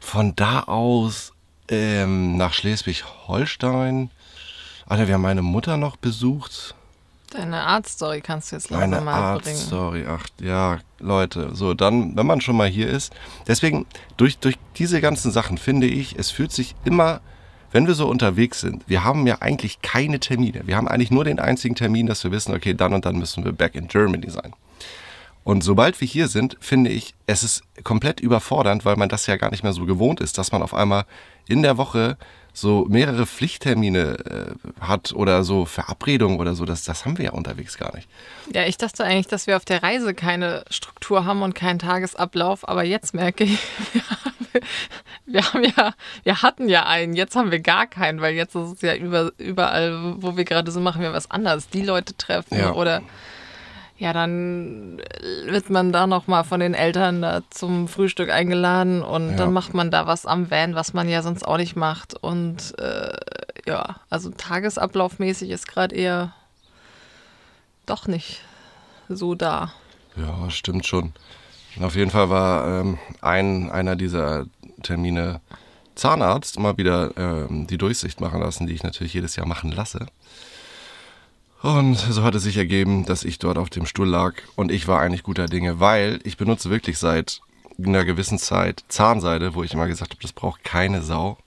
von 0.00 0.34
da 0.34 0.60
aus 0.64 1.32
ähm, 1.68 2.36
nach 2.36 2.52
Schleswig-Holstein. 2.52 4.10
Alter, 4.86 5.06
wir 5.06 5.14
haben 5.14 5.22
meine 5.22 5.42
Mutter 5.42 5.76
noch 5.76 5.96
besucht. 5.96 6.74
Deine 7.30 7.62
Artstory 7.62 8.20
kannst 8.20 8.52
du 8.52 8.56
jetzt 8.56 8.70
Meine 8.70 8.82
langsam 8.96 9.04
mal 9.06 9.14
Art, 9.14 9.42
bringen. 9.42 9.56
sorry, 9.56 10.04
ach 10.08 10.24
ja, 10.40 10.78
Leute, 11.00 11.50
so 11.54 11.74
dann, 11.74 12.16
wenn 12.16 12.26
man 12.26 12.40
schon 12.40 12.56
mal 12.56 12.68
hier 12.68 12.88
ist, 12.88 13.12
deswegen 13.48 13.86
durch, 14.16 14.38
durch 14.38 14.56
diese 14.76 15.00
ganzen 15.00 15.32
Sachen 15.32 15.58
finde 15.58 15.86
ich, 15.88 16.16
es 16.16 16.30
fühlt 16.30 16.52
sich 16.52 16.76
immer, 16.84 17.20
wenn 17.74 17.88
wir 17.88 17.94
so 17.94 18.06
unterwegs 18.06 18.60
sind, 18.60 18.84
wir 18.88 19.02
haben 19.02 19.26
ja 19.26 19.38
eigentlich 19.40 19.82
keine 19.82 20.20
Termine, 20.20 20.62
wir 20.64 20.76
haben 20.76 20.86
eigentlich 20.86 21.10
nur 21.10 21.24
den 21.24 21.40
einzigen 21.40 21.74
Termin, 21.74 22.06
dass 22.06 22.22
wir 22.22 22.30
wissen, 22.30 22.54
okay, 22.54 22.72
dann 22.72 22.94
und 22.94 23.04
dann 23.04 23.16
müssen 23.16 23.44
wir 23.44 23.50
back 23.50 23.74
in 23.74 23.88
Germany 23.88 24.30
sein. 24.30 24.52
Und 25.42 25.64
sobald 25.64 26.00
wir 26.00 26.06
hier 26.06 26.28
sind, 26.28 26.56
finde 26.60 26.90
ich, 26.90 27.14
es 27.26 27.42
ist 27.42 27.64
komplett 27.82 28.20
überfordernd, 28.20 28.84
weil 28.84 28.94
man 28.94 29.08
das 29.08 29.26
ja 29.26 29.36
gar 29.36 29.50
nicht 29.50 29.64
mehr 29.64 29.72
so 29.72 29.86
gewohnt 29.86 30.20
ist, 30.20 30.38
dass 30.38 30.52
man 30.52 30.62
auf 30.62 30.72
einmal 30.72 31.04
in 31.48 31.62
der 31.62 31.76
Woche 31.76 32.16
so 32.52 32.86
mehrere 32.88 33.26
Pflichttermine 33.26 34.18
äh, 34.24 34.54
hat 34.80 35.12
oder 35.12 35.42
so 35.42 35.64
Verabredungen 35.64 36.38
oder 36.38 36.54
so. 36.54 36.64
Das, 36.64 36.84
das 36.84 37.04
haben 37.04 37.18
wir 37.18 37.24
ja 37.24 37.32
unterwegs 37.32 37.76
gar 37.76 37.92
nicht. 37.96 38.08
Ja, 38.52 38.64
ich 38.64 38.78
dachte 38.78 39.02
eigentlich, 39.02 39.26
dass 39.26 39.48
wir 39.48 39.56
auf 39.56 39.64
der 39.64 39.82
Reise 39.82 40.14
keine 40.14 40.64
Struktur 40.70 41.24
haben 41.24 41.42
und 41.42 41.56
keinen 41.56 41.80
Tagesablauf, 41.80 42.68
aber 42.68 42.84
jetzt 42.84 43.14
merke 43.14 43.42
ich, 43.42 43.58
wir 43.92 44.02
haben, 44.08 44.43
wir 45.26 45.42
haben 45.42 45.64
ja, 45.64 45.94
wir 46.22 46.42
hatten 46.42 46.68
ja 46.68 46.86
einen, 46.86 47.14
jetzt 47.14 47.36
haben 47.36 47.50
wir 47.50 47.60
gar 47.60 47.86
keinen, 47.86 48.20
weil 48.20 48.34
jetzt 48.34 48.54
ist 48.54 48.72
es 48.74 48.80
ja 48.82 48.94
über, 48.94 49.32
überall, 49.38 50.14
wo 50.22 50.36
wir 50.36 50.44
gerade 50.44 50.70
sind, 50.70 50.82
machen 50.82 51.02
wir 51.02 51.12
was 51.12 51.30
anderes. 51.30 51.68
Die 51.68 51.82
Leute 51.82 52.16
treffen 52.16 52.58
Ja. 52.58 52.72
oder 52.72 53.02
ja, 53.96 54.12
dann 54.12 55.00
wird 55.44 55.70
man 55.70 55.92
da 55.92 56.06
nochmal 56.08 56.42
von 56.42 56.58
den 56.58 56.74
Eltern 56.74 57.22
da 57.22 57.42
zum 57.50 57.86
Frühstück 57.86 58.28
eingeladen 58.28 59.02
und 59.02 59.30
Ja. 59.30 59.36
dann 59.36 59.52
macht 59.52 59.72
man 59.72 59.90
da 59.92 60.06
was 60.08 60.26
am 60.26 60.50
Van, 60.50 60.74
was 60.74 60.92
man 60.94 61.08
ja 61.08 61.22
sonst 61.22 61.46
auch 61.46 61.58
nicht 61.58 61.76
macht. 61.76 62.14
Und 62.14 62.76
äh, 62.80 63.12
ja, 63.66 63.96
also 64.10 64.30
tagesablaufmäßig 64.30 65.48
ist 65.50 65.68
gerade 65.68 65.94
eher 65.94 66.32
doch 67.86 68.06
nicht 68.08 68.40
so 69.08 69.34
da. 69.34 69.72
Ja, 70.16 70.50
stimmt 70.50 70.86
schon. 70.86 71.12
Auf 71.80 71.96
jeden 71.96 72.10
Fall 72.10 72.30
war 72.30 72.80
ähm, 72.80 72.98
ein, 73.20 73.70
einer 73.70 73.96
dieser 73.96 74.46
Termine 74.82 75.40
Zahnarzt 75.94 76.58
mal 76.58 76.76
wieder 76.76 77.12
ähm, 77.16 77.66
die 77.66 77.78
Durchsicht 77.78 78.20
machen 78.20 78.40
lassen, 78.40 78.66
die 78.66 78.74
ich 78.74 78.82
natürlich 78.82 79.14
jedes 79.14 79.36
Jahr 79.36 79.46
machen 79.46 79.72
lasse. 79.72 80.06
Und 81.62 81.96
so 81.96 82.22
hat 82.22 82.34
es 82.34 82.42
sich 82.42 82.56
ergeben, 82.58 83.06
dass 83.06 83.24
ich 83.24 83.38
dort 83.38 83.56
auf 83.58 83.70
dem 83.70 83.86
Stuhl 83.86 84.08
lag 84.08 84.34
und 84.54 84.70
ich 84.70 84.86
war 84.86 85.00
eigentlich 85.00 85.22
guter 85.22 85.46
Dinge, 85.46 85.80
weil 85.80 86.20
ich 86.24 86.36
benutze 86.36 86.68
wirklich 86.68 86.98
seit 86.98 87.40
einer 87.78 88.04
gewissen 88.04 88.38
Zeit 88.38 88.84
Zahnseide, 88.88 89.54
wo 89.54 89.62
ich 89.62 89.72
immer 89.72 89.86
gesagt 89.86 90.10
habe, 90.10 90.22
das 90.22 90.32
braucht 90.32 90.62
keine 90.62 91.02
Sau. 91.02 91.38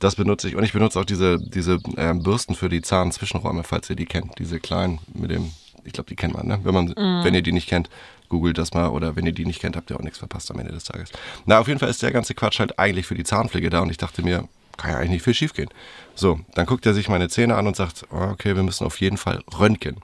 Das 0.00 0.16
benutze 0.16 0.48
ich 0.48 0.56
und 0.56 0.64
ich 0.64 0.72
benutze 0.72 0.98
auch 0.98 1.04
diese, 1.04 1.38
diese 1.38 1.78
äh, 1.96 2.12
Bürsten 2.14 2.54
für 2.54 2.68
die 2.68 2.82
Zahnzwischenräume, 2.82 3.62
falls 3.62 3.88
ihr 3.88 3.96
die 3.96 4.06
kennt, 4.06 4.38
diese 4.38 4.58
kleinen 4.58 4.98
mit 5.14 5.30
dem, 5.30 5.52
ich 5.84 5.92
glaube, 5.92 6.10
die 6.10 6.16
kennt 6.16 6.34
man, 6.34 6.46
ne? 6.46 6.58
Wenn 6.64 6.74
man, 6.74 6.88
wenn 7.24 7.32
ihr 7.32 7.42
die 7.42 7.52
nicht 7.52 7.68
kennt, 7.68 7.88
googelt 8.34 8.58
das 8.58 8.74
mal 8.74 8.88
oder 8.88 9.14
wenn 9.16 9.24
ihr 9.26 9.32
die 9.32 9.46
nicht 9.46 9.60
kennt, 9.60 9.76
habt 9.76 9.90
ihr 9.90 9.96
auch 9.96 10.02
nichts 10.02 10.18
verpasst 10.18 10.50
am 10.50 10.58
Ende 10.58 10.72
des 10.72 10.84
Tages. 10.84 11.10
Na, 11.46 11.58
auf 11.60 11.68
jeden 11.68 11.78
Fall 11.78 11.88
ist 11.88 12.02
der 12.02 12.10
ganze 12.10 12.34
Quatsch 12.34 12.58
halt 12.58 12.78
eigentlich 12.78 13.06
für 13.06 13.14
die 13.14 13.24
Zahnpflege 13.24 13.70
da 13.70 13.80
und 13.80 13.90
ich 13.90 13.96
dachte 13.98 14.22
mir, 14.22 14.48
kann 14.76 14.90
ja 14.90 14.96
eigentlich 14.98 15.10
nicht 15.10 15.22
viel 15.22 15.34
schief 15.34 15.54
gehen. 15.54 15.68
So, 16.16 16.40
dann 16.54 16.66
guckt 16.66 16.84
er 16.86 16.94
sich 16.94 17.08
meine 17.08 17.28
Zähne 17.28 17.54
an 17.56 17.66
und 17.68 17.76
sagt, 17.76 18.06
oh, 18.10 18.30
okay, 18.32 18.56
wir 18.56 18.62
müssen 18.64 18.84
auf 18.84 19.00
jeden 19.00 19.16
Fall 19.18 19.40
röntgen. 19.58 19.98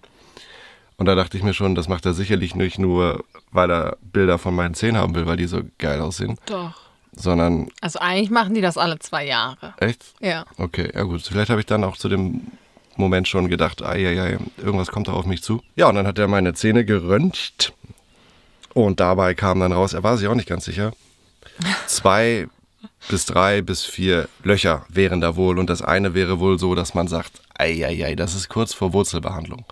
Und 0.97 1.07
da 1.07 1.15
dachte 1.15 1.37
ich 1.37 1.43
mir 1.43 1.55
schon, 1.55 1.75
das 1.75 1.89
macht 1.89 2.07
er 2.07 2.13
sicherlich 2.15 2.55
nicht 2.55 2.79
nur, 2.79 3.25
weil 3.51 3.71
er 3.71 3.97
Bilder 4.03 4.39
von 4.39 4.55
meinen 4.55 4.75
Zähnen 4.75 4.97
haben 4.97 5.15
will, 5.15 5.27
weil 5.27 5.37
die 5.39 5.47
so 5.47 5.63
geil 5.79 6.01
aussehen, 6.01 6.37
Doch. 6.47 6.75
sondern 7.13 7.69
Also 7.81 7.99
eigentlich 7.99 8.31
machen 8.31 8.55
die 8.55 8.61
das 8.61 8.77
alle 8.79 8.99
zwei 9.01 9.27
Jahre. 9.27 9.75
echt? 9.79 10.05
Ja. 10.21 10.45
Okay, 10.59 10.91
ja 10.95 11.03
gut. 11.03 11.23
Vielleicht 11.23 11.51
habe 11.51 11.61
ich 11.61 11.67
dann 11.67 11.83
auch 11.85 11.97
zu 11.97 12.09
dem 12.09 12.43
Moment 12.97 13.29
schon 13.29 13.49
gedacht, 13.49 13.83
ei, 13.83 14.07
ei, 14.07 14.21
ei, 14.23 14.39
irgendwas 14.59 14.89
kommt 14.89 15.09
da 15.09 15.13
auf 15.13 15.25
mich 15.25 15.43
zu. 15.43 15.63
Ja, 15.75 15.89
und 15.89 15.95
dann 15.95 16.07
hat 16.07 16.19
er 16.19 16.29
meine 16.29 16.53
Zähne 16.55 16.85
geröntgt. 16.85 17.73
Und 18.75 19.01
dabei 19.01 19.35
kam 19.35 19.61
dann 19.61 19.73
raus, 19.73 19.93
er 19.93 20.03
war 20.03 20.17
sich 20.17 20.29
auch 20.29 20.35
nicht 20.35 20.49
ganz 20.49 20.65
sicher, 20.65 20.93
zwei 21.87 22.47
bis 23.09 23.27
drei 23.27 23.63
bis 23.63 23.85
vier 23.85 24.29
Löcher 24.43 24.87
wären 24.89 25.21
da 25.21 25.37
wohl. 25.37 25.59
Und 25.59 25.69
das 25.69 25.83
eine 25.83 26.15
wäre 26.15 26.41
wohl 26.41 26.59
so, 26.59 26.75
dass 26.75 26.95
man 26.95 27.09
sagt, 27.09 27.43
ei, 27.59 27.85
ei, 27.85 28.05
ei, 28.05 28.15
das 28.15 28.35
ist 28.35 28.49
kurz 28.49 28.73
vor 28.73 28.93
Wurzelbehandlung. 28.93 29.65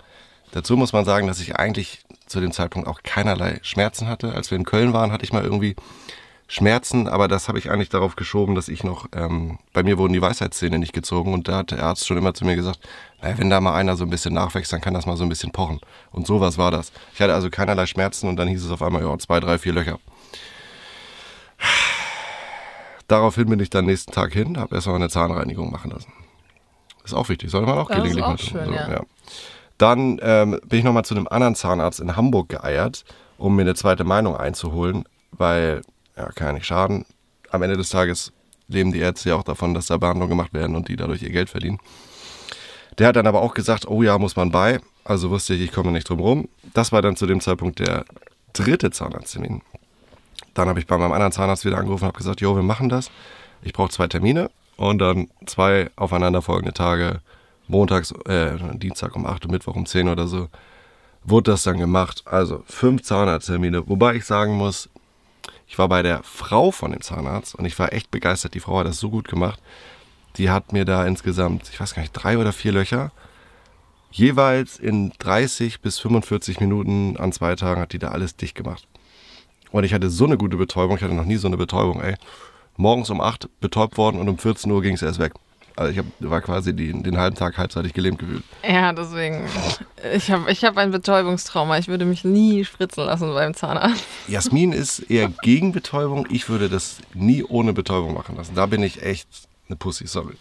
Dazu 0.52 0.76
muss 0.76 0.92
man 0.92 1.04
sagen, 1.04 1.26
dass 1.26 1.40
ich 1.40 1.56
eigentlich 1.56 2.00
zu 2.26 2.40
dem 2.40 2.52
Zeitpunkt 2.52 2.88
auch 2.88 3.02
keinerlei 3.02 3.60
Schmerzen 3.62 4.08
hatte. 4.08 4.32
Als 4.32 4.50
wir 4.50 4.58
in 4.58 4.64
Köln 4.64 4.92
waren, 4.92 5.12
hatte 5.12 5.24
ich 5.24 5.32
mal 5.32 5.44
irgendwie 5.44 5.76
Schmerzen, 6.50 7.08
aber 7.08 7.28
das 7.28 7.46
habe 7.48 7.58
ich 7.58 7.70
eigentlich 7.70 7.90
darauf 7.90 8.16
geschoben, 8.16 8.54
dass 8.54 8.68
ich 8.68 8.82
noch, 8.82 9.06
ähm, 9.14 9.58
bei 9.74 9.82
mir 9.82 9.98
wurden 9.98 10.14
die 10.14 10.22
Weisheitszähne 10.22 10.78
nicht 10.78 10.94
gezogen 10.94 11.34
und 11.34 11.46
da 11.46 11.58
hat 11.58 11.72
der 11.72 11.82
Arzt 11.82 12.06
schon 12.06 12.16
immer 12.16 12.32
zu 12.32 12.46
mir 12.46 12.56
gesagt, 12.56 12.80
naja, 13.20 13.36
wenn 13.36 13.50
da 13.50 13.60
mal 13.60 13.74
einer 13.74 13.96
so 13.96 14.04
ein 14.04 14.10
bisschen 14.10 14.32
nachwächst, 14.32 14.72
dann 14.72 14.80
kann 14.80 14.94
das 14.94 15.04
mal 15.04 15.16
so 15.16 15.24
ein 15.24 15.28
bisschen 15.28 15.52
pochen. 15.52 15.78
Und 16.10 16.26
sowas 16.26 16.56
war 16.56 16.70
das. 16.70 16.90
Ich 17.12 17.20
hatte 17.20 17.34
also 17.34 17.50
keinerlei 17.50 17.84
Schmerzen 17.84 18.28
und 18.28 18.36
dann 18.36 18.48
hieß 18.48 18.64
es 18.64 18.70
auf 18.70 18.82
einmal, 18.82 19.02
ja, 19.02 19.18
zwei, 19.18 19.40
drei, 19.40 19.58
vier 19.58 19.74
Löcher. 19.74 19.98
Daraufhin 23.08 23.48
bin 23.48 23.60
ich 23.60 23.70
dann 23.70 23.86
nächsten 23.86 24.12
Tag 24.12 24.32
hin, 24.32 24.58
habe 24.58 24.74
erstmal 24.74 24.96
eine 24.96 25.08
Zahnreinigung 25.08 25.70
machen 25.70 25.90
lassen. 25.90 26.12
Ist 27.04 27.14
auch 27.14 27.28
wichtig, 27.28 27.50
sollte 27.50 27.66
man 27.66 27.78
auch 27.78 27.88
Das 27.88 27.96
gelegentlich 27.96 28.24
auch 28.24 28.28
mal 28.30 28.36
tun. 28.36 28.48
schön, 28.48 28.72
ja. 28.72 29.00
Dann 29.78 30.18
ähm, 30.22 30.60
bin 30.66 30.78
ich 30.78 30.84
nochmal 30.84 31.04
zu 31.04 31.14
einem 31.14 31.28
anderen 31.28 31.54
Zahnarzt 31.54 32.00
in 32.00 32.16
Hamburg 32.16 32.48
geeiert, 32.48 33.04
um 33.38 33.56
mir 33.56 33.62
eine 33.62 33.74
zweite 33.74 34.04
Meinung 34.04 34.36
einzuholen, 34.36 35.04
weil, 35.30 35.82
ja, 36.18 36.30
kann 36.32 36.48
ja 36.48 36.52
nicht 36.54 36.66
schaden. 36.66 37.06
Am 37.50 37.62
Ende 37.62 37.76
des 37.76 37.88
Tages 37.88 38.32
leben 38.66 38.92
die 38.92 38.98
Ärzte 38.98 39.30
ja 39.30 39.36
auch 39.36 39.44
davon, 39.44 39.72
dass 39.72 39.86
da 39.86 39.96
Behandlungen 39.96 40.30
gemacht 40.30 40.52
werden 40.52 40.76
und 40.76 40.88
die 40.88 40.96
dadurch 40.96 41.22
ihr 41.22 41.30
Geld 41.30 41.48
verdienen. 41.48 41.78
Der 42.98 43.06
hat 43.06 43.16
dann 43.16 43.26
aber 43.26 43.40
auch 43.40 43.54
gesagt, 43.54 43.86
oh 43.88 44.02
ja, 44.02 44.18
muss 44.18 44.36
man 44.36 44.50
bei. 44.50 44.80
Also 45.04 45.30
wusste 45.30 45.54
ich, 45.54 45.62
ich 45.62 45.72
komme 45.72 45.92
nicht 45.92 46.08
drum 46.08 46.20
rum. 46.20 46.48
Das 46.74 46.92
war 46.92 47.00
dann 47.00 47.16
zu 47.16 47.26
dem 47.26 47.40
Zeitpunkt 47.40 47.78
der 47.78 48.04
dritte 48.52 48.90
Zahnarzttermin. 48.90 49.62
Dann 50.54 50.68
habe 50.68 50.80
ich 50.80 50.86
bei 50.86 50.98
meinem 50.98 51.12
anderen 51.12 51.32
Zahnarzt 51.32 51.64
wieder 51.64 51.78
angerufen 51.78 52.04
und 52.04 52.08
habe 52.08 52.18
gesagt, 52.18 52.40
jo, 52.40 52.56
wir 52.56 52.62
machen 52.62 52.88
das. 52.88 53.10
Ich 53.62 53.72
brauche 53.72 53.90
zwei 53.90 54.08
Termine 54.08 54.50
und 54.76 54.98
dann 54.98 55.28
zwei 55.46 55.90
aufeinanderfolgende 55.96 56.72
Tage, 56.72 57.20
montags, 57.68 58.12
äh, 58.26 58.56
Dienstag 58.74 59.14
um 59.14 59.26
8 59.26 59.44
und 59.44 59.52
Mittwoch 59.52 59.76
um 59.76 59.86
10 59.86 60.08
oder 60.08 60.26
so, 60.26 60.48
wurde 61.24 61.52
das 61.52 61.62
dann 61.62 61.78
gemacht. 61.78 62.22
Also 62.26 62.62
fünf 62.66 63.02
Zahnarzttermine. 63.02 63.88
Wobei 63.88 64.16
ich 64.16 64.24
sagen 64.24 64.54
muss, 64.54 64.88
ich 65.68 65.78
war 65.78 65.88
bei 65.88 66.02
der 66.02 66.22
Frau 66.22 66.70
von 66.70 66.92
dem 66.92 67.02
Zahnarzt 67.02 67.54
und 67.54 67.66
ich 67.66 67.78
war 67.78 67.92
echt 67.92 68.10
begeistert. 68.10 68.54
Die 68.54 68.60
Frau 68.60 68.78
hat 68.78 68.86
das 68.86 68.98
so 68.98 69.10
gut 69.10 69.28
gemacht. 69.28 69.60
Die 70.36 70.50
hat 70.50 70.72
mir 70.72 70.84
da 70.84 71.06
insgesamt, 71.06 71.68
ich 71.70 71.78
weiß 71.78 71.94
gar 71.94 72.02
nicht, 72.02 72.12
drei 72.12 72.38
oder 72.38 72.52
vier 72.52 72.72
Löcher, 72.72 73.12
jeweils 74.10 74.78
in 74.78 75.12
30 75.18 75.80
bis 75.80 75.98
45 75.98 76.60
Minuten 76.60 77.16
an 77.18 77.32
zwei 77.32 77.54
Tagen 77.54 77.80
hat 77.80 77.92
die 77.92 77.98
da 77.98 78.08
alles 78.08 78.36
dicht 78.36 78.54
gemacht. 78.54 78.88
Und 79.70 79.84
ich 79.84 79.92
hatte 79.92 80.08
so 80.08 80.24
eine 80.24 80.38
gute 80.38 80.56
Betäubung, 80.56 80.96
ich 80.96 81.02
hatte 81.02 81.14
noch 81.14 81.24
nie 81.26 81.36
so 81.36 81.48
eine 81.48 81.58
Betäubung, 81.58 82.00
ey. 82.00 82.14
Morgens 82.76 83.10
um 83.10 83.20
8 83.20 83.60
betäubt 83.60 83.98
worden 83.98 84.18
und 84.18 84.28
um 84.28 84.38
14 84.38 84.70
Uhr 84.70 84.80
ging 84.80 84.94
es 84.94 85.02
erst 85.02 85.18
weg. 85.18 85.34
Also 85.78 85.92
ich 85.92 85.98
hab, 85.98 86.06
war 86.18 86.40
quasi 86.40 86.74
die, 86.74 86.92
den 86.92 87.18
halben 87.18 87.36
Tag 87.36 87.56
halbseitig 87.56 87.92
gelähmt 87.92 88.18
gefühlt. 88.18 88.42
Ja, 88.68 88.92
deswegen. 88.92 89.46
Ich 90.12 90.28
habe 90.28 90.50
ich 90.50 90.64
hab 90.64 90.76
ein 90.76 90.90
Betäubungstrauma. 90.90 91.78
Ich 91.78 91.86
würde 91.86 92.04
mich 92.04 92.24
nie 92.24 92.64
spritzen 92.64 93.04
lassen 93.04 93.32
beim 93.32 93.54
Zahnarzt. 93.54 94.02
Jasmin 94.26 94.72
ist 94.72 94.98
eher 94.98 95.28
gegen 95.42 95.70
Betäubung. 95.70 96.26
Ich 96.30 96.48
würde 96.48 96.68
das 96.68 96.96
nie 97.14 97.44
ohne 97.44 97.72
Betäubung 97.74 98.12
machen 98.12 98.34
lassen. 98.36 98.56
Da 98.56 98.66
bin 98.66 98.82
ich 98.82 99.04
echt 99.04 99.28
eine 99.68 99.76
Pussy, 99.76 100.08
sorry. 100.08 100.34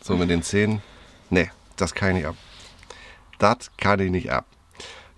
So 0.00 0.16
mit 0.16 0.28
den 0.28 0.42
Zähnen. 0.42 0.82
Nee, 1.28 1.52
das 1.76 1.94
kann 1.94 2.08
ich 2.08 2.14
nicht 2.16 2.26
ab. 2.26 2.34
Das 3.38 3.70
kann 3.76 4.00
ich 4.00 4.10
nicht 4.10 4.32
ab. 4.32 4.44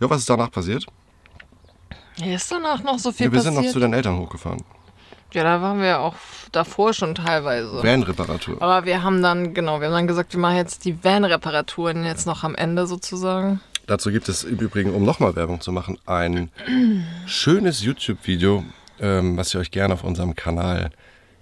Ja, 0.01 0.11
was 0.11 0.19
ist 0.19 0.29
danach 0.29 0.51
passiert? 0.51 0.85
Ist 2.23 2.53
danach 2.53 2.83
noch 2.83 2.99
so 2.99 3.11
viel 3.11 3.25
Ja, 3.27 3.33
wir 3.33 3.41
sind 3.41 3.55
passiert. 3.55 3.69
noch 3.69 3.73
zu 3.73 3.81
deinen 3.81 3.95
Eltern 3.95 4.19
hochgefahren. 4.19 4.63
Ja, 5.35 5.43
da 5.45 5.63
waren 5.63 5.81
wir 5.81 6.01
auch 6.01 6.15
davor 6.53 6.93
schon 6.93 7.15
teilweise. 7.15 7.83
Van-Reparatur. 7.83 8.61
Aber 8.61 8.85
wir 8.85 9.03
haben 9.03 9.23
dann, 9.23 9.55
genau, 9.55 9.81
wir 9.81 9.87
haben 9.89 9.95
dann 9.95 10.07
gesagt, 10.07 10.33
wir 10.33 10.41
machen 10.41 10.57
jetzt 10.57 10.85
die 10.85 11.03
Van-Reparaturen 11.03 12.05
jetzt 12.05 12.27
noch 12.27 12.45
am 12.45 12.55
Ende 12.55 12.87
sozusagen. 12.87 13.61
Dazu 13.87 14.11
gibt 14.11 14.29
es 14.29 14.45
im 14.45 14.59
Übrigen, 14.59 14.95
um 14.95 15.05
nochmal 15.05 15.35
Werbung 15.35 15.61
zu 15.61 15.73
machen, 15.73 15.99
ein 16.07 16.51
schönes 17.27 17.83
YouTube-Video, 17.83 18.65
ähm, 19.01 19.37
was 19.37 19.55
ihr 19.55 19.61
euch 19.61 19.71
gerne 19.71 19.95
auf 19.95 20.05
unserem 20.05 20.35
Kanal 20.37 20.91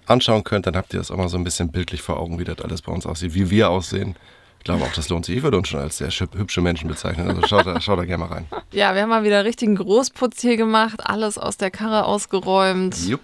anschauen 0.07 0.43
könnt. 0.43 0.67
Dann 0.67 0.75
habt 0.75 0.93
ihr 0.93 0.99
das 0.99 1.11
auch 1.11 1.17
mal 1.17 1.29
so 1.29 1.37
ein 1.37 1.43
bisschen 1.43 1.71
bildlich 1.71 2.01
vor 2.01 2.19
Augen, 2.19 2.39
wie 2.39 2.43
das 2.43 2.59
alles 2.59 2.81
bei 2.81 2.91
uns 2.91 3.05
aussieht, 3.05 3.33
wie 3.33 3.49
wir 3.49 3.69
aussehen. 3.69 4.15
Ich 4.61 4.65
glaube 4.65 4.83
auch, 4.83 4.93
das 4.93 5.09
lohnt 5.09 5.25
sich. 5.25 5.37
Ich 5.37 5.43
würde 5.43 5.57
uns 5.57 5.69
schon 5.69 5.79
als 5.79 5.97
sehr 5.97 6.09
hübsche 6.09 6.61
Menschen 6.61 6.87
bezeichnen. 6.87 7.27
Also 7.27 7.47
schaut 7.47 7.65
da, 7.65 7.81
schaut 7.81 7.97
da 7.97 8.05
gerne 8.05 8.25
mal 8.25 8.31
rein. 8.31 8.45
Ja, 8.71 8.93
wir 8.93 9.01
haben 9.01 9.09
mal 9.09 9.23
wieder 9.23 9.43
richtigen 9.43 9.75
Großputz 9.75 10.39
hier 10.39 10.55
gemacht, 10.55 10.99
alles 11.03 11.39
aus 11.39 11.57
der 11.57 11.71
Karre 11.71 12.05
ausgeräumt, 12.05 12.95
Jupp. 13.07 13.21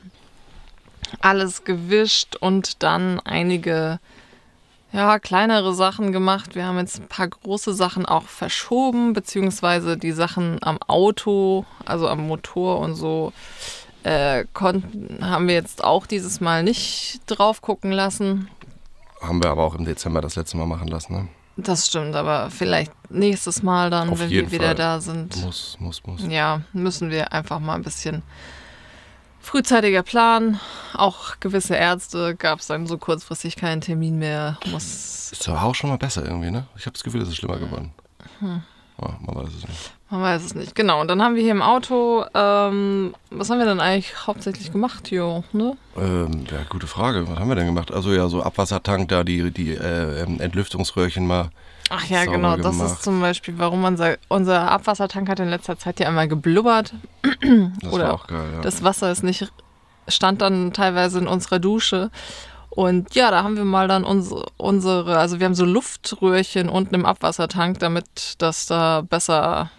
Alles 1.20 1.63
gewischt 1.63 2.36
und 2.36 2.84
dann 2.84 3.20
einige 3.22 4.00
ja, 4.93 5.20
kleinere 5.20 5.74
Sachen 5.74 6.12
gemacht. 6.12 6.56
Wir 6.56 6.65
haben 6.65 6.78
jetzt 6.78 7.00
ein 7.00 7.08
paar 7.08 7.28
große 7.28 7.74
Sachen 7.74 8.06
auch 8.06 8.24
verschoben, 8.24 9.13
beziehungsweise 9.13 9.98
die 9.98 10.12
Sachen 10.12 10.58
am 10.62 10.78
Auto, 10.82 11.65
also 11.86 12.08
am 12.08 12.28
Motor 12.28 12.80
und 12.80 12.96
so, 12.96 13.34
äh, 14.04 14.46
konnten, 14.54 15.20
haben 15.22 15.48
wir 15.48 15.56
jetzt 15.56 15.84
auch 15.84 16.06
dieses 16.06 16.39
Mal 16.39 16.63
nicht 16.63 17.20
drauf 17.28 17.62
gucken 17.62 17.91
lassen. 17.91 18.50
Haben 19.22 19.43
wir 19.43 19.50
aber 19.50 19.63
auch 19.63 19.76
im 19.76 19.86
Dezember 19.86 20.22
das 20.22 20.36
letzte 20.36 20.58
Mal 20.58 20.67
machen 20.67 20.88
lassen. 20.88 21.13
Ne? 21.13 21.28
Das 21.58 21.88
stimmt, 21.88 22.15
aber 22.15 22.50
vielleicht 22.52 22.91
nächstes 23.10 23.63
Mal 23.63 23.89
dann, 23.89 24.10
Auf 24.10 24.20
wenn 24.20 24.30
wir 24.30 24.52
wieder 24.52 24.67
Fall. 24.67 24.76
da 24.76 25.02
sind. 25.02 25.43
Muss, 25.43 25.76
muss, 25.80 26.06
muss. 26.06 26.22
Ja, 26.28 26.62
müssen 26.72 27.10
wir 27.10 27.34
einfach 27.34 27.60
mal 27.60 27.74
ein 27.76 27.82
bisschen 27.82 28.22
frühzeitiger 29.47 30.03
planen. 30.03 30.60
Auch 30.93 31.39
gewisse 31.39 31.75
Ärzte 31.75 32.36
gab 32.36 32.60
es 32.60 32.67
dann 32.67 32.86
so 32.86 32.97
kurzfristig 32.97 33.55
keinen 33.55 33.81
Termin 33.81 34.19
mehr. 34.19 34.57
Muss, 34.71 35.31
Ist 35.31 35.47
aber 35.47 35.63
auch 35.63 35.73
schon 35.73 35.89
mal 35.89 35.97
besser 35.97 36.25
irgendwie, 36.25 36.51
ne? 36.51 36.67
Ich 36.75 36.86
habe 36.86 36.93
das 36.93 37.03
Gefühl, 37.03 37.21
es 37.21 37.29
ist 37.29 37.38
schlimmer 37.38 37.57
geworden. 37.57 37.91
Hm. 38.39 38.62
Ja, 39.01 39.15
man 39.25 39.36
weiß 39.36 39.53
es 39.53 39.67
nicht. 39.67 39.91
man 40.10 40.21
weiß 40.21 40.43
es 40.43 40.55
nicht. 40.55 40.75
Genau, 40.75 40.99
und 41.01 41.07
dann 41.07 41.21
haben 41.21 41.36
wir 41.36 41.43
hier 41.43 41.51
im 41.51 41.62
Auto, 41.62 42.25
ähm, 42.33 43.13
was 43.29 43.49
haben 43.49 43.60
wir 43.60 43.65
dann 43.65 43.79
eigentlich 43.79 44.27
hauptsächlich 44.27 44.71
gemacht, 44.71 45.12
Jo, 45.12 45.43
ne? 45.53 45.77
Ähm, 45.95 46.45
ja, 46.51 46.63
gute 46.67 46.88
Frage. 46.88 47.27
Was 47.29 47.39
haben 47.39 47.47
wir 47.47 47.55
denn 47.55 47.67
gemacht? 47.67 47.91
Also 47.91 48.12
ja, 48.12 48.27
so 48.27 48.43
Abwassertank, 48.43 49.07
da 49.10 49.23
die, 49.23 49.51
die 49.51 49.75
äh, 49.75 50.23
ähm, 50.23 50.41
Entlüftungsröhrchen 50.41 51.25
mal. 51.25 51.49
Ach 51.89 52.06
ja, 52.06 52.26
genau, 52.26 52.58
das 52.58 52.78
gemacht. 52.78 52.93
ist 52.93 53.04
zum 53.04 53.21
Beispiel, 53.21 53.58
warum 53.58 53.84
unser, 53.84 54.17
unser 54.28 54.69
Abwassertank 54.71 55.30
hat 55.30 55.39
in 55.39 55.50
letzter 55.50 55.78
Zeit 55.78 56.00
ja 56.00 56.08
einmal 56.08 56.28
geblubbert. 56.28 56.93
Das 57.82 57.93
Oder 57.93 58.06
war 58.06 58.13
auch 58.13 58.28
geil, 58.28 58.50
ja. 58.56 58.62
Das 58.62 58.84
Wasser 58.84 59.12
ist 59.12 59.23
nicht, 59.23 59.52
stand 60.08 60.41
dann 60.41 60.73
teilweise 60.73 61.19
in 61.19 61.28
unserer 61.28 61.60
Dusche. 61.60 62.12
Und 62.69 63.15
ja, 63.15 63.32
da 63.32 63.43
haben 63.43 63.58
wir 63.58 63.65
mal 63.65 63.88
dann 63.88 64.04
unsere, 64.04 64.45
unsere, 64.58 65.17
also 65.17 65.39
wir 65.39 65.45
haben 65.45 65.56
so 65.56 65.65
Luftröhrchen 65.65 66.69
unten 66.69 66.95
im 66.95 67.06
Abwassertank, 67.06 67.80
damit 67.80 68.36
das 68.38 68.65
da 68.67 69.02
besser, 69.02 69.71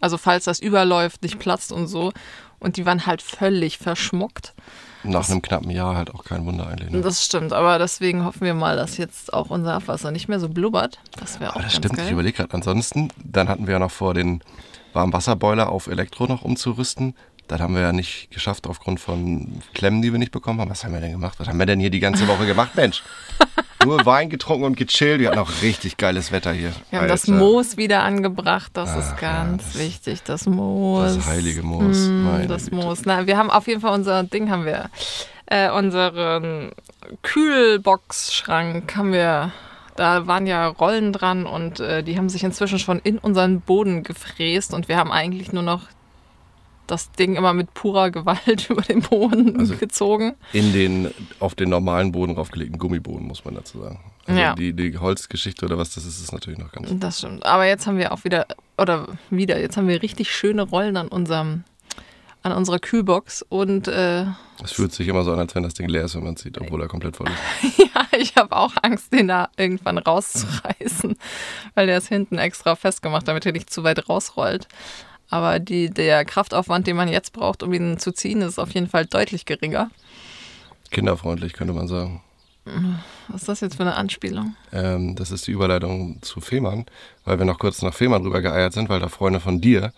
also 0.00 0.18
falls 0.18 0.44
das 0.44 0.60
überläuft, 0.60 1.22
nicht 1.22 1.38
platzt 1.38 1.72
und 1.72 1.88
so. 1.88 2.12
Und 2.60 2.76
die 2.76 2.86
waren 2.86 3.06
halt 3.06 3.22
völlig 3.22 3.78
verschmuckt. 3.78 4.54
Nach 5.08 5.28
einem 5.28 5.42
knappen 5.42 5.70
Jahr 5.70 5.96
halt 5.96 6.14
auch 6.14 6.24
kein 6.24 6.44
Wunder 6.46 6.66
eigentlich. 6.66 6.90
Ne? 6.90 7.00
Das 7.00 7.24
stimmt, 7.24 7.52
aber 7.52 7.78
deswegen 7.78 8.24
hoffen 8.24 8.42
wir 8.42 8.54
mal, 8.54 8.76
dass 8.76 8.96
jetzt 8.96 9.32
auch 9.32 9.50
unser 9.50 9.74
Abwasser 9.74 10.10
nicht 10.10 10.28
mehr 10.28 10.38
so 10.40 10.48
blubbert. 10.48 10.98
Das 11.18 11.40
wäre 11.40 11.50
auch 11.50 11.56
Aber 11.56 11.64
das 11.64 11.74
stimmt, 11.74 11.94
ich 11.98 12.04
geil. 12.04 12.12
überlege 12.12 12.36
gerade. 12.36 12.54
Ansonsten, 12.54 13.08
dann 13.24 13.48
hatten 13.48 13.66
wir 13.66 13.74
ja 13.74 13.78
noch 13.78 13.90
vor, 13.90 14.14
den 14.14 14.42
Warmwasserboiler 14.92 15.70
auf 15.70 15.86
Elektro 15.86 16.26
noch 16.26 16.42
umzurüsten. 16.42 17.14
Das 17.48 17.60
haben 17.60 17.74
wir 17.74 17.80
ja 17.82 17.92
nicht 17.92 18.30
geschafft 18.30 18.66
aufgrund 18.66 19.00
von 19.00 19.60
Klemmen, 19.74 20.02
die 20.02 20.12
wir 20.12 20.18
nicht 20.18 20.32
bekommen 20.32 20.60
haben. 20.60 20.70
Was 20.70 20.84
haben 20.84 20.92
wir 20.92 21.00
denn 21.00 21.12
gemacht? 21.12 21.38
Was 21.40 21.48
haben 21.48 21.58
wir 21.58 21.66
denn 21.66 21.80
hier 21.80 21.90
die 21.90 22.00
ganze 22.00 22.28
Woche 22.28 22.46
gemacht, 22.46 22.76
Mensch? 22.76 23.02
Nur 23.84 24.04
Wein 24.04 24.28
getrunken 24.28 24.64
und 24.64 24.76
gechillt. 24.76 25.20
Wir 25.20 25.28
hatten 25.28 25.38
auch 25.38 25.62
richtig 25.62 25.96
geiles 25.96 26.32
Wetter 26.32 26.52
hier. 26.52 26.72
Wir 26.90 27.00
haben 27.00 27.08
das 27.08 27.28
Alter. 27.28 27.38
Moos 27.40 27.76
wieder 27.76 28.02
angebracht, 28.02 28.70
das 28.74 28.90
Ach, 28.90 28.98
ist 28.98 29.22
ja, 29.22 29.44
ganz 29.44 29.64
das- 29.72 29.78
wichtig, 29.80 30.22
das 30.24 30.46
Moos. 30.46 31.14
Das 31.16 31.26
heilige 31.26 31.62
Moos, 31.62 31.96
Mm, 32.08 32.48
das 32.48 32.64
Güte. 32.64 32.76
Moos. 32.76 33.02
Na, 33.04 33.26
wir 33.26 33.36
haben 33.36 33.50
auf 33.50 33.66
jeden 33.68 33.80
Fall 33.80 33.94
unser 33.94 34.24
Ding 34.24 34.50
haben 34.50 34.64
wir. 34.64 34.90
Äh, 35.46 35.70
unseren 35.70 36.72
Kühlboxschrank 37.22 38.96
haben 38.96 39.12
wir. 39.12 39.52
Da 39.96 40.26
waren 40.26 40.46
ja 40.46 40.66
Rollen 40.68 41.12
dran 41.12 41.44
und 41.46 41.80
äh, 41.80 42.02
die 42.04 42.16
haben 42.18 42.28
sich 42.28 42.44
inzwischen 42.44 42.78
schon 42.78 43.00
in 43.00 43.18
unseren 43.18 43.60
Boden 43.60 44.02
gefräst 44.04 44.72
und 44.74 44.88
wir 44.88 44.96
haben 44.96 45.10
eigentlich 45.10 45.52
nur 45.52 45.62
noch 45.64 45.82
das 46.88 47.12
Ding 47.12 47.36
immer 47.36 47.52
mit 47.54 47.72
purer 47.74 48.10
Gewalt 48.10 48.68
über 48.70 48.82
den 48.82 49.00
Boden 49.02 49.58
Also- 49.60 49.76
gezogen. 49.76 50.34
In 50.52 50.72
den 50.72 51.14
auf 51.40 51.54
den 51.54 51.68
normalen 51.68 52.12
Boden 52.12 52.34
draufgelegten 52.34 52.78
Gummiboden, 52.78 53.26
muss 53.26 53.44
man 53.44 53.54
dazu 53.54 53.78
sagen. 53.80 54.00
Also 54.26 54.40
Ja. 54.40 54.54
die, 54.54 54.72
die 54.74 54.98
Holzgeschichte 54.98 55.64
oder 55.64 55.78
was 55.78 55.94
das 55.94 56.04
ist, 56.04 56.20
ist 56.20 56.32
natürlich 56.32 56.58
noch 56.58 56.72
ganz. 56.72 56.88
Das 56.94 57.18
stimmt. 57.18 57.46
Aber 57.46 57.64
jetzt 57.66 57.86
haben 57.86 57.96
wir 57.98 58.12
auch 58.12 58.24
wieder, 58.24 58.46
oder 58.76 59.06
wieder, 59.30 59.58
jetzt 59.60 59.76
haben 59.76 59.88
wir 59.88 60.02
richtig 60.02 60.30
schöne 60.30 60.62
Rollen 60.62 60.96
an 60.98 61.08
unserem, 61.08 61.64
an 62.42 62.52
unserer 62.52 62.78
Kühlbox 62.78 63.42
und 63.48 63.88
äh, 63.88 64.24
Es 64.62 64.72
fühlt 64.72 64.92
sich 64.92 65.08
immer 65.08 65.24
so 65.24 65.32
an, 65.32 65.38
als 65.38 65.54
wenn 65.54 65.62
das 65.62 65.74
Ding 65.74 65.88
leer 65.88 66.04
ist, 66.04 66.14
wenn 66.14 66.24
man 66.24 66.34
es 66.34 66.42
sieht, 66.42 66.58
obwohl 66.60 66.80
er 66.82 66.88
komplett 66.88 67.16
voll 67.16 67.28
ist. 67.62 67.78
ja, 67.94 68.06
ich 68.18 68.36
habe 68.36 68.54
auch 68.56 68.72
Angst, 68.82 69.12
den 69.12 69.28
da 69.28 69.48
irgendwann 69.56 69.98
rauszureißen, 69.98 71.16
weil 71.74 71.86
der 71.86 71.98
ist 71.98 72.08
hinten 72.08 72.38
extra 72.38 72.76
festgemacht, 72.76 73.26
damit 73.28 73.44
er 73.46 73.52
nicht 73.52 73.70
zu 73.70 73.82
weit 73.82 74.08
rausrollt. 74.08 74.68
Aber 75.30 75.58
die, 75.58 75.90
der 75.90 76.24
Kraftaufwand, 76.24 76.86
den 76.86 76.96
man 76.96 77.08
jetzt 77.08 77.32
braucht, 77.32 77.62
um 77.62 77.72
ihn 77.72 77.98
zu 77.98 78.12
ziehen, 78.12 78.40
ist 78.40 78.58
auf 78.58 78.70
jeden 78.70 78.88
Fall 78.88 79.06
deutlich 79.06 79.44
geringer. 79.44 79.90
Kinderfreundlich, 80.90 81.52
könnte 81.52 81.74
man 81.74 81.86
sagen. 81.88 82.22
Was 83.28 83.42
ist 83.42 83.48
das 83.48 83.60
jetzt 83.60 83.76
für 83.76 83.82
eine 83.82 83.94
Anspielung? 83.94 84.54
Ähm, 84.72 85.16
das 85.16 85.30
ist 85.30 85.46
die 85.46 85.52
Überleitung 85.52 86.18
zu 86.22 86.40
Fehmarn, 86.40 86.86
weil 87.24 87.38
wir 87.38 87.46
noch 87.46 87.58
kurz 87.58 87.82
nach 87.82 87.94
Fehmarn 87.94 88.22
rüber 88.22 88.42
geeiert 88.42 88.72
sind, 88.72 88.88
weil 88.88 89.00
da 89.00 89.08
Freunde 89.08 89.40
von 89.40 89.60
dir 89.60 89.92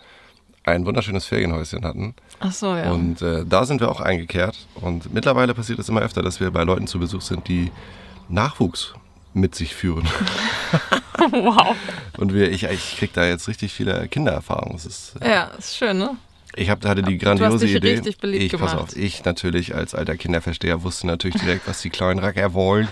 ein 0.63 0.85
wunderschönes 0.85 1.25
Ferienhäuschen 1.25 1.83
hatten. 1.83 2.13
Ach 2.39 2.51
so, 2.51 2.75
ja. 2.75 2.91
Und 2.91 3.21
äh, 3.21 3.45
da 3.45 3.65
sind 3.65 3.81
wir 3.81 3.89
auch 3.89 3.99
eingekehrt. 3.99 4.67
Und 4.75 5.13
mittlerweile 5.13 5.53
passiert 5.53 5.79
es 5.79 5.89
immer 5.89 6.01
öfter, 6.01 6.21
dass 6.21 6.39
wir 6.39 6.51
bei 6.51 6.63
Leuten 6.63 6.87
zu 6.87 6.99
Besuch 6.99 7.21
sind, 7.21 7.47
die 7.47 7.71
Nachwuchs 8.29 8.93
mit 9.33 9.55
sich 9.55 9.73
führen. 9.75 10.07
wow. 11.31 11.75
Und 12.17 12.33
wir, 12.33 12.51
ich, 12.51 12.63
ich 12.63 12.97
krieg 12.97 13.13
da 13.13 13.25
jetzt 13.25 13.47
richtig 13.47 13.73
viele 13.73 14.07
Kindererfahrungen. 14.07 14.73
Das 14.73 14.85
ist, 14.85 15.13
äh, 15.21 15.29
Ja, 15.29 15.43
ist 15.57 15.77
schön, 15.77 15.97
ne? 15.97 16.17
ich 16.55 16.69
hab, 16.69 16.85
hatte 16.85 17.01
die 17.01 17.17
grandiose 17.17 17.65
Idee. 17.65 17.93
richtig 17.93 18.17
beliebt 18.17 18.43
ich, 18.43 18.51
pass 18.59 18.71
gemacht. 18.71 18.89
auf, 18.91 18.97
ich 18.97 19.23
natürlich 19.23 19.73
als 19.73 19.95
alter 19.95 20.17
Kinderversteher 20.17 20.83
wusste 20.83 21.07
natürlich 21.07 21.39
direkt, 21.41 21.65
was 21.65 21.81
die 21.81 21.89
kleinen 21.89 22.19
Racker 22.19 22.53
wollen. 22.53 22.89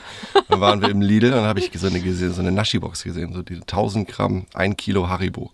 Dann 0.47 0.61
waren 0.61 0.81
wir 0.81 0.87
im 0.89 1.01
Lidl 1.01 1.27
und 1.27 1.31
dann 1.39 1.43
habe 1.45 1.59
ich 1.59 1.69
so 1.75 1.87
eine, 1.87 1.99
gesehen, 1.99 2.33
so 2.33 2.39
eine 2.41 2.53
Naschi-Box 2.53 3.03
gesehen, 3.03 3.33
so 3.33 3.41
diese 3.41 3.61
1000 3.61 4.07
Gramm, 4.07 4.45
1 4.53 4.77
Kilo 4.77 5.09
Haribo. 5.09 5.51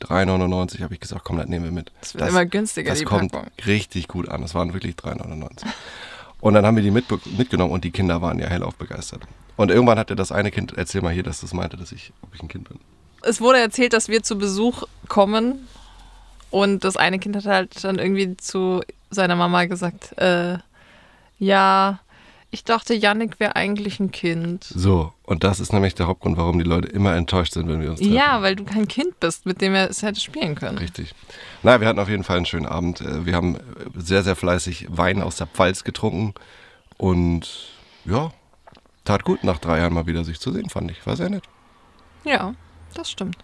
3,99 0.00 0.82
habe 0.82 0.94
ich 0.94 1.00
gesagt, 1.00 1.22
komm, 1.24 1.36
das 1.36 1.46
nehmen 1.46 1.64
wir 1.66 1.72
mit. 1.72 1.92
Das 2.00 2.14
wird 2.14 2.28
immer 2.28 2.44
günstiger, 2.46 2.90
Das 2.90 2.98
die 3.00 3.04
kommt 3.04 3.32
Packung. 3.32 3.50
richtig 3.66 4.08
gut 4.08 4.28
an. 4.30 4.40
Das 4.42 4.54
waren 4.54 4.72
wirklich 4.72 4.94
3,99. 4.96 5.64
Und 6.40 6.54
dann 6.54 6.64
haben 6.66 6.74
wir 6.76 6.82
die 6.82 6.90
mitbe- 6.90 7.20
mitgenommen 7.36 7.70
und 7.72 7.84
die 7.84 7.90
Kinder 7.92 8.20
waren 8.22 8.38
ja 8.38 8.48
hellauf 8.48 8.74
begeistert. 8.76 9.22
Und 9.56 9.70
irgendwann 9.70 9.98
hatte 9.98 10.16
das 10.16 10.32
eine 10.32 10.50
Kind, 10.50 10.72
erzähl 10.76 11.02
mal 11.02 11.12
hier, 11.12 11.22
dass 11.22 11.40
das 11.40 11.52
meinte, 11.52 11.76
dass 11.76 11.92
ich, 11.92 12.12
ob 12.22 12.34
ich 12.34 12.42
ein 12.42 12.48
Kind 12.48 12.68
bin. 12.68 12.78
es 13.22 13.40
wurde 13.40 13.60
erzählt, 13.60 13.92
dass 13.92 14.08
wir 14.08 14.22
zu 14.22 14.36
Besuch 14.38 14.84
kommen 15.08 15.68
und 16.50 16.84
das 16.84 16.96
eine 16.96 17.18
Kind 17.18 17.36
hat 17.36 17.46
halt 17.46 17.84
dann 17.84 17.98
irgendwie 17.98 18.36
zu 18.36 18.82
seiner 19.10 19.36
Mama 19.36 19.64
gesagt, 19.66 20.16
äh, 20.18 20.58
ja, 21.38 22.00
ich 22.50 22.64
dachte, 22.64 22.92
Yannick 22.94 23.40
wäre 23.40 23.56
eigentlich 23.56 23.98
ein 23.98 24.10
Kind. 24.12 24.64
So, 24.64 25.12
und 25.24 25.42
das 25.42 25.58
ist 25.60 25.72
nämlich 25.72 25.94
der 25.94 26.06
Hauptgrund, 26.06 26.36
warum 26.36 26.58
die 26.58 26.64
Leute 26.64 26.88
immer 26.88 27.14
enttäuscht 27.16 27.54
sind, 27.54 27.66
wenn 27.68 27.80
wir 27.80 27.90
uns 27.90 28.00
treffen. 28.00 28.12
Ja, 28.12 28.42
weil 28.42 28.56
du 28.56 28.64
kein 28.64 28.86
Kind 28.86 29.18
bist, 29.20 29.46
mit 29.46 29.62
dem 29.62 29.74
er 29.74 29.88
es 29.88 30.02
hätte 30.02 30.20
spielen 30.20 30.54
können. 30.54 30.76
Richtig. 30.76 31.14
Na, 31.62 31.80
wir 31.80 31.88
hatten 31.88 31.98
auf 31.98 32.10
jeden 32.10 32.24
Fall 32.24 32.36
einen 32.36 32.44
schönen 32.46 32.66
Abend. 32.66 33.00
Äh, 33.00 33.24
Wir 33.24 33.34
haben 33.36 33.56
sehr, 33.96 34.22
sehr 34.22 34.36
fleißig 34.36 34.86
Wein 34.90 35.22
aus 35.22 35.36
der 35.36 35.46
Pfalz 35.46 35.82
getrunken. 35.84 36.34
Und 36.98 37.70
ja, 38.04 38.32
tat 39.04 39.24
gut, 39.24 39.44
nach 39.44 39.58
drei 39.58 39.78
Jahren 39.78 39.92
mal 39.94 40.06
wieder 40.06 40.24
sich 40.24 40.40
zu 40.40 40.52
sehen, 40.52 40.68
fand 40.68 40.90
ich. 40.90 41.06
War 41.06 41.16
sehr 41.16 41.30
nett. 41.30 41.44
Ja, 42.24 42.54
das 42.94 43.10
stimmt. 43.10 43.36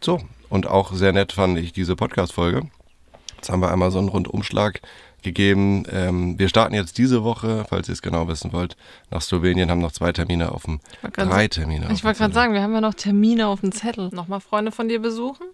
So, 0.00 0.20
und 0.48 0.66
auch 0.66 0.92
sehr 0.92 1.12
nett 1.12 1.32
fand 1.32 1.58
ich 1.58 1.72
diese 1.72 1.96
Podcast-Folge. 1.96 2.68
Jetzt 3.36 3.50
haben 3.50 3.60
wir 3.60 3.70
einmal 3.70 3.90
so 3.90 3.98
einen 3.98 4.08
Rundumschlag 4.08 4.80
gegeben. 5.22 5.84
Ähm, 5.90 6.38
wir 6.38 6.48
starten 6.48 6.74
jetzt 6.74 6.98
diese 6.98 7.24
Woche, 7.24 7.64
falls 7.68 7.88
ihr 7.88 7.92
es 7.94 8.02
genau 8.02 8.28
wissen 8.28 8.52
wollt, 8.52 8.76
nach 9.10 9.22
Slowenien, 9.22 9.70
haben 9.70 9.80
noch 9.80 9.92
zwei 9.92 10.12
Termine 10.12 10.52
auf 10.52 10.64
dem, 10.64 10.80
drei 11.12 11.48
Termine. 11.48 11.88
Ich 11.92 12.04
wollte 12.04 12.18
gerade 12.18 12.34
sagen, 12.34 12.52
wir 12.52 12.62
haben 12.62 12.74
ja 12.74 12.80
noch 12.80 12.94
Termine 12.94 13.48
auf 13.48 13.60
dem 13.60 13.72
Zettel. 13.72 14.10
Nochmal 14.12 14.40
Freunde 14.40 14.72
von 14.72 14.88
dir 14.88 15.00
besuchen? 15.00 15.46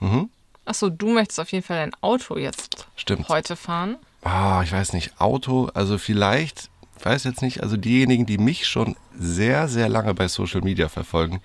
Mhm, 0.00 0.30
Achso, 0.68 0.90
du 0.90 1.08
möchtest 1.08 1.40
auf 1.40 1.50
jeden 1.50 1.64
Fall 1.64 1.78
dein 1.78 1.94
Auto 2.02 2.36
jetzt 2.36 2.86
stimmt. 2.94 3.28
heute 3.30 3.56
fahren. 3.56 3.96
Ah, 4.22 4.60
ich 4.62 4.70
weiß 4.70 4.92
nicht, 4.92 5.18
Auto, 5.18 5.70
also 5.72 5.96
vielleicht, 5.96 6.58
ich 6.58 6.77
weiß 7.04 7.24
jetzt 7.24 7.42
nicht, 7.42 7.62
also 7.62 7.76
diejenigen, 7.76 8.26
die 8.26 8.38
mich 8.38 8.66
schon 8.66 8.96
sehr, 9.18 9.68
sehr 9.68 9.88
lange 9.88 10.14
bei 10.14 10.28
Social 10.28 10.60
Media 10.60 10.88
verfolgen, 10.88 11.40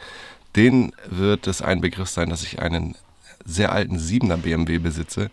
denen 0.55 0.93
wird 1.09 1.47
es 1.47 1.61
ein 1.61 1.81
Begriff 1.81 2.09
sein, 2.09 2.29
dass 2.29 2.43
ich 2.43 2.59
einen 2.59 2.95
sehr 3.45 3.71
alten 3.71 3.97
7er 3.97 4.37
BMW 4.37 4.77
besitze, 4.77 5.31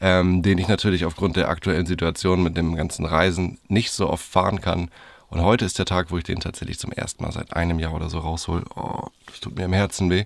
ähm, 0.00 0.42
den 0.42 0.58
ich 0.58 0.68
natürlich 0.68 1.04
aufgrund 1.04 1.36
der 1.36 1.48
aktuellen 1.48 1.86
Situation 1.86 2.42
mit 2.42 2.56
dem 2.56 2.76
ganzen 2.76 3.04
Reisen 3.04 3.58
nicht 3.68 3.90
so 3.90 4.08
oft 4.08 4.24
fahren 4.24 4.60
kann. 4.60 4.90
Und 5.28 5.42
heute 5.42 5.64
ist 5.64 5.78
der 5.78 5.86
Tag, 5.86 6.10
wo 6.10 6.18
ich 6.18 6.24
den 6.24 6.40
tatsächlich 6.40 6.78
zum 6.78 6.92
ersten 6.92 7.22
Mal 7.22 7.32
seit 7.32 7.54
einem 7.54 7.78
Jahr 7.78 7.94
oder 7.94 8.10
so 8.10 8.18
raushol. 8.18 8.64
Oh, 8.74 9.08
das 9.26 9.40
tut 9.40 9.56
mir 9.56 9.64
im 9.64 9.72
Herzen 9.72 10.10
weh. 10.10 10.24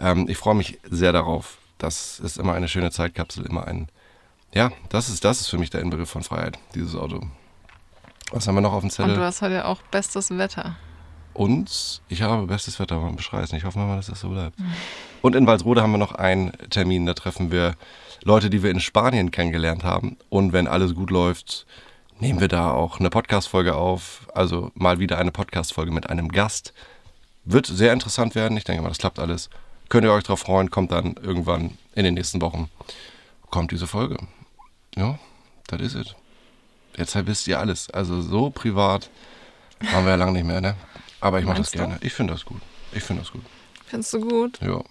Ähm, 0.00 0.26
ich 0.28 0.36
freue 0.36 0.54
mich 0.54 0.78
sehr 0.88 1.12
darauf. 1.12 1.58
Das 1.78 2.20
ist 2.20 2.38
immer 2.38 2.54
eine 2.54 2.68
schöne 2.68 2.90
Zeitkapsel, 2.90 3.46
immer 3.46 3.66
ein 3.66 3.88
ja, 4.54 4.72
das 4.88 5.08
ist, 5.08 5.24
das 5.24 5.40
ist 5.40 5.48
für 5.48 5.58
mich 5.58 5.70
der 5.70 5.82
Inbegriff 5.82 6.10
von 6.10 6.22
Freiheit, 6.22 6.58
dieses 6.74 6.94
Auto. 6.94 7.20
Was 8.32 8.46
haben 8.46 8.54
wir 8.56 8.60
noch 8.60 8.72
auf 8.72 8.80
dem 8.80 8.86
Und 8.88 8.98
du 8.98 9.04
Zettel? 9.04 9.20
hast 9.20 9.42
heute 9.42 9.64
auch 9.66 9.80
bestes 9.90 10.36
Wetter. 10.36 10.76
Und 11.34 12.02
ich 12.08 12.22
habe 12.22 12.46
bestes 12.46 12.78
Wetter 12.80 12.98
beim 13.00 13.16
Beschreißen. 13.16 13.56
Ich 13.56 13.64
hoffe 13.64 13.78
mal, 13.78 13.96
dass 13.96 14.06
das 14.08 14.20
so 14.20 14.28
bleibt. 14.30 14.56
Und 15.22 15.36
in 15.36 15.46
Walsrode 15.46 15.82
haben 15.82 15.92
wir 15.92 15.98
noch 15.98 16.12
einen 16.12 16.52
Termin. 16.70 17.06
Da 17.06 17.14
treffen 17.14 17.50
wir 17.52 17.74
Leute, 18.24 18.50
die 18.50 18.62
wir 18.62 18.70
in 18.70 18.80
Spanien 18.80 19.30
kennengelernt 19.30 19.84
haben. 19.84 20.16
Und 20.30 20.52
wenn 20.52 20.66
alles 20.66 20.94
gut 20.94 21.10
läuft, 21.10 21.64
nehmen 22.18 22.40
wir 22.40 22.48
da 22.48 22.72
auch 22.72 22.98
eine 22.98 23.08
Podcast-Folge 23.08 23.76
auf. 23.76 24.26
Also 24.34 24.72
mal 24.74 24.98
wieder 24.98 25.18
eine 25.18 25.30
Podcast-Folge 25.30 25.92
mit 25.92 26.10
einem 26.10 26.28
Gast. 26.30 26.74
Wird 27.44 27.66
sehr 27.66 27.92
interessant 27.92 28.34
werden. 28.34 28.58
Ich 28.58 28.64
denke 28.64 28.82
mal, 28.82 28.88
das 28.88 28.98
klappt 28.98 29.18
alles. 29.20 29.48
Könnt 29.88 30.04
ihr 30.04 30.12
euch 30.12 30.24
drauf 30.24 30.40
freuen. 30.40 30.70
Kommt 30.70 30.90
dann 30.92 31.14
irgendwann 31.22 31.78
in 31.94 32.04
den 32.04 32.14
nächsten 32.14 32.42
Wochen. 32.42 32.68
Kommt 33.50 33.70
diese 33.70 33.86
Folge. 33.86 34.18
Ja, 34.96 35.18
das 35.68 35.80
ist 35.80 35.94
es. 35.94 36.14
Jetzt 36.98 37.14
wisst 37.26 37.46
ihr 37.48 37.58
alles. 37.58 37.88
Also 37.90 38.20
so 38.20 38.50
privat 38.50 39.08
waren 39.92 40.04
wir 40.04 40.10
ja 40.10 40.16
lange 40.16 40.32
nicht 40.32 40.44
mehr, 40.46 40.60
ne? 40.60 40.74
Aber 41.20 41.38
ich 41.38 41.46
mache 41.46 41.58
das 41.58 41.68
Meinst 41.68 41.74
du? 41.74 41.78
gerne. 41.78 41.98
Ich 42.02 42.12
finde 42.12 42.32
das 42.34 42.44
gut. 42.44 42.60
Ich 42.92 43.02
finde 43.02 43.22
das 43.22 43.32
gut. 43.32 43.42
Findest 43.86 44.12
du 44.12 44.20
gut? 44.20 44.58
Ja. 44.60 44.82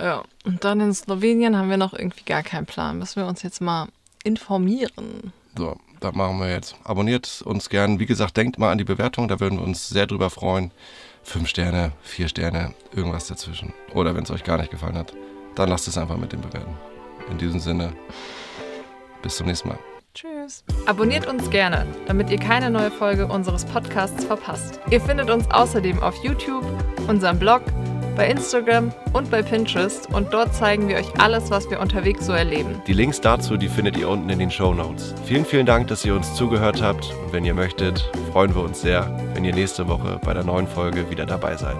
Ja. 0.00 0.24
Und 0.44 0.64
dann 0.64 0.80
in 0.80 0.92
Slowenien 0.94 1.56
haben 1.56 1.70
wir 1.70 1.76
noch 1.76 1.92
irgendwie 1.94 2.24
gar 2.24 2.42
keinen 2.42 2.66
Plan. 2.66 2.98
Müssen 2.98 3.22
wir 3.22 3.28
uns 3.28 3.42
jetzt 3.42 3.60
mal 3.60 3.88
informieren. 4.24 5.32
So, 5.56 5.76
das 6.00 6.14
machen 6.14 6.38
wir 6.38 6.50
jetzt. 6.50 6.76
Abonniert 6.84 7.42
uns 7.44 7.68
gern. 7.68 7.98
Wie 7.98 8.06
gesagt, 8.06 8.36
denkt 8.36 8.58
mal 8.58 8.70
an 8.70 8.78
die 8.78 8.84
Bewertung. 8.84 9.28
Da 9.28 9.40
würden 9.40 9.58
wir 9.58 9.64
uns 9.64 9.88
sehr 9.88 10.06
drüber 10.06 10.30
freuen. 10.30 10.70
Fünf 11.22 11.48
Sterne, 11.48 11.92
vier 12.02 12.28
Sterne, 12.28 12.74
irgendwas 12.92 13.26
dazwischen. 13.26 13.72
Oder 13.94 14.14
wenn 14.14 14.24
es 14.24 14.30
euch 14.30 14.44
gar 14.44 14.58
nicht 14.58 14.70
gefallen 14.70 14.96
hat, 14.96 15.12
dann 15.56 15.68
lasst 15.68 15.88
es 15.88 15.98
einfach 15.98 16.16
mit 16.16 16.32
dem 16.32 16.40
bewerten. 16.40 16.76
In 17.30 17.38
diesem 17.38 17.58
Sinne, 17.58 17.92
bis 19.22 19.36
zum 19.36 19.46
nächsten 19.46 19.68
Mal. 19.68 19.78
Tschüss. 20.16 20.64
Abonniert 20.86 21.26
uns 21.26 21.50
gerne, 21.50 21.86
damit 22.06 22.30
ihr 22.30 22.38
keine 22.38 22.70
neue 22.70 22.90
Folge 22.90 23.26
unseres 23.26 23.66
Podcasts 23.66 24.24
verpasst. 24.24 24.80
Ihr 24.90 24.98
findet 24.98 25.28
uns 25.28 25.44
außerdem 25.50 26.02
auf 26.02 26.14
YouTube, 26.24 26.64
unserem 27.06 27.38
Blog, 27.38 27.60
bei 28.16 28.26
Instagram 28.28 28.94
und 29.12 29.30
bei 29.30 29.42
Pinterest 29.42 30.08
und 30.14 30.32
dort 30.32 30.54
zeigen 30.54 30.88
wir 30.88 30.96
euch 30.96 31.20
alles, 31.20 31.50
was 31.50 31.68
wir 31.68 31.80
unterwegs 31.80 32.24
so 32.24 32.32
erleben. 32.32 32.80
Die 32.86 32.94
Links 32.94 33.20
dazu, 33.20 33.58
die 33.58 33.68
findet 33.68 33.98
ihr 33.98 34.08
unten 34.08 34.30
in 34.30 34.38
den 34.38 34.50
Show 34.50 34.72
Notes. 34.72 35.14
Vielen, 35.26 35.44
vielen 35.44 35.66
Dank, 35.66 35.88
dass 35.88 36.02
ihr 36.06 36.14
uns 36.14 36.34
zugehört 36.34 36.80
habt. 36.80 37.12
Und 37.26 37.34
wenn 37.34 37.44
ihr 37.44 37.52
möchtet, 37.52 38.10
freuen 38.32 38.54
wir 38.54 38.62
uns 38.62 38.80
sehr, 38.80 39.14
wenn 39.34 39.44
ihr 39.44 39.54
nächste 39.54 39.86
Woche 39.86 40.18
bei 40.24 40.32
der 40.32 40.44
neuen 40.44 40.66
Folge 40.66 41.10
wieder 41.10 41.26
dabei 41.26 41.56
seid. 41.58 41.76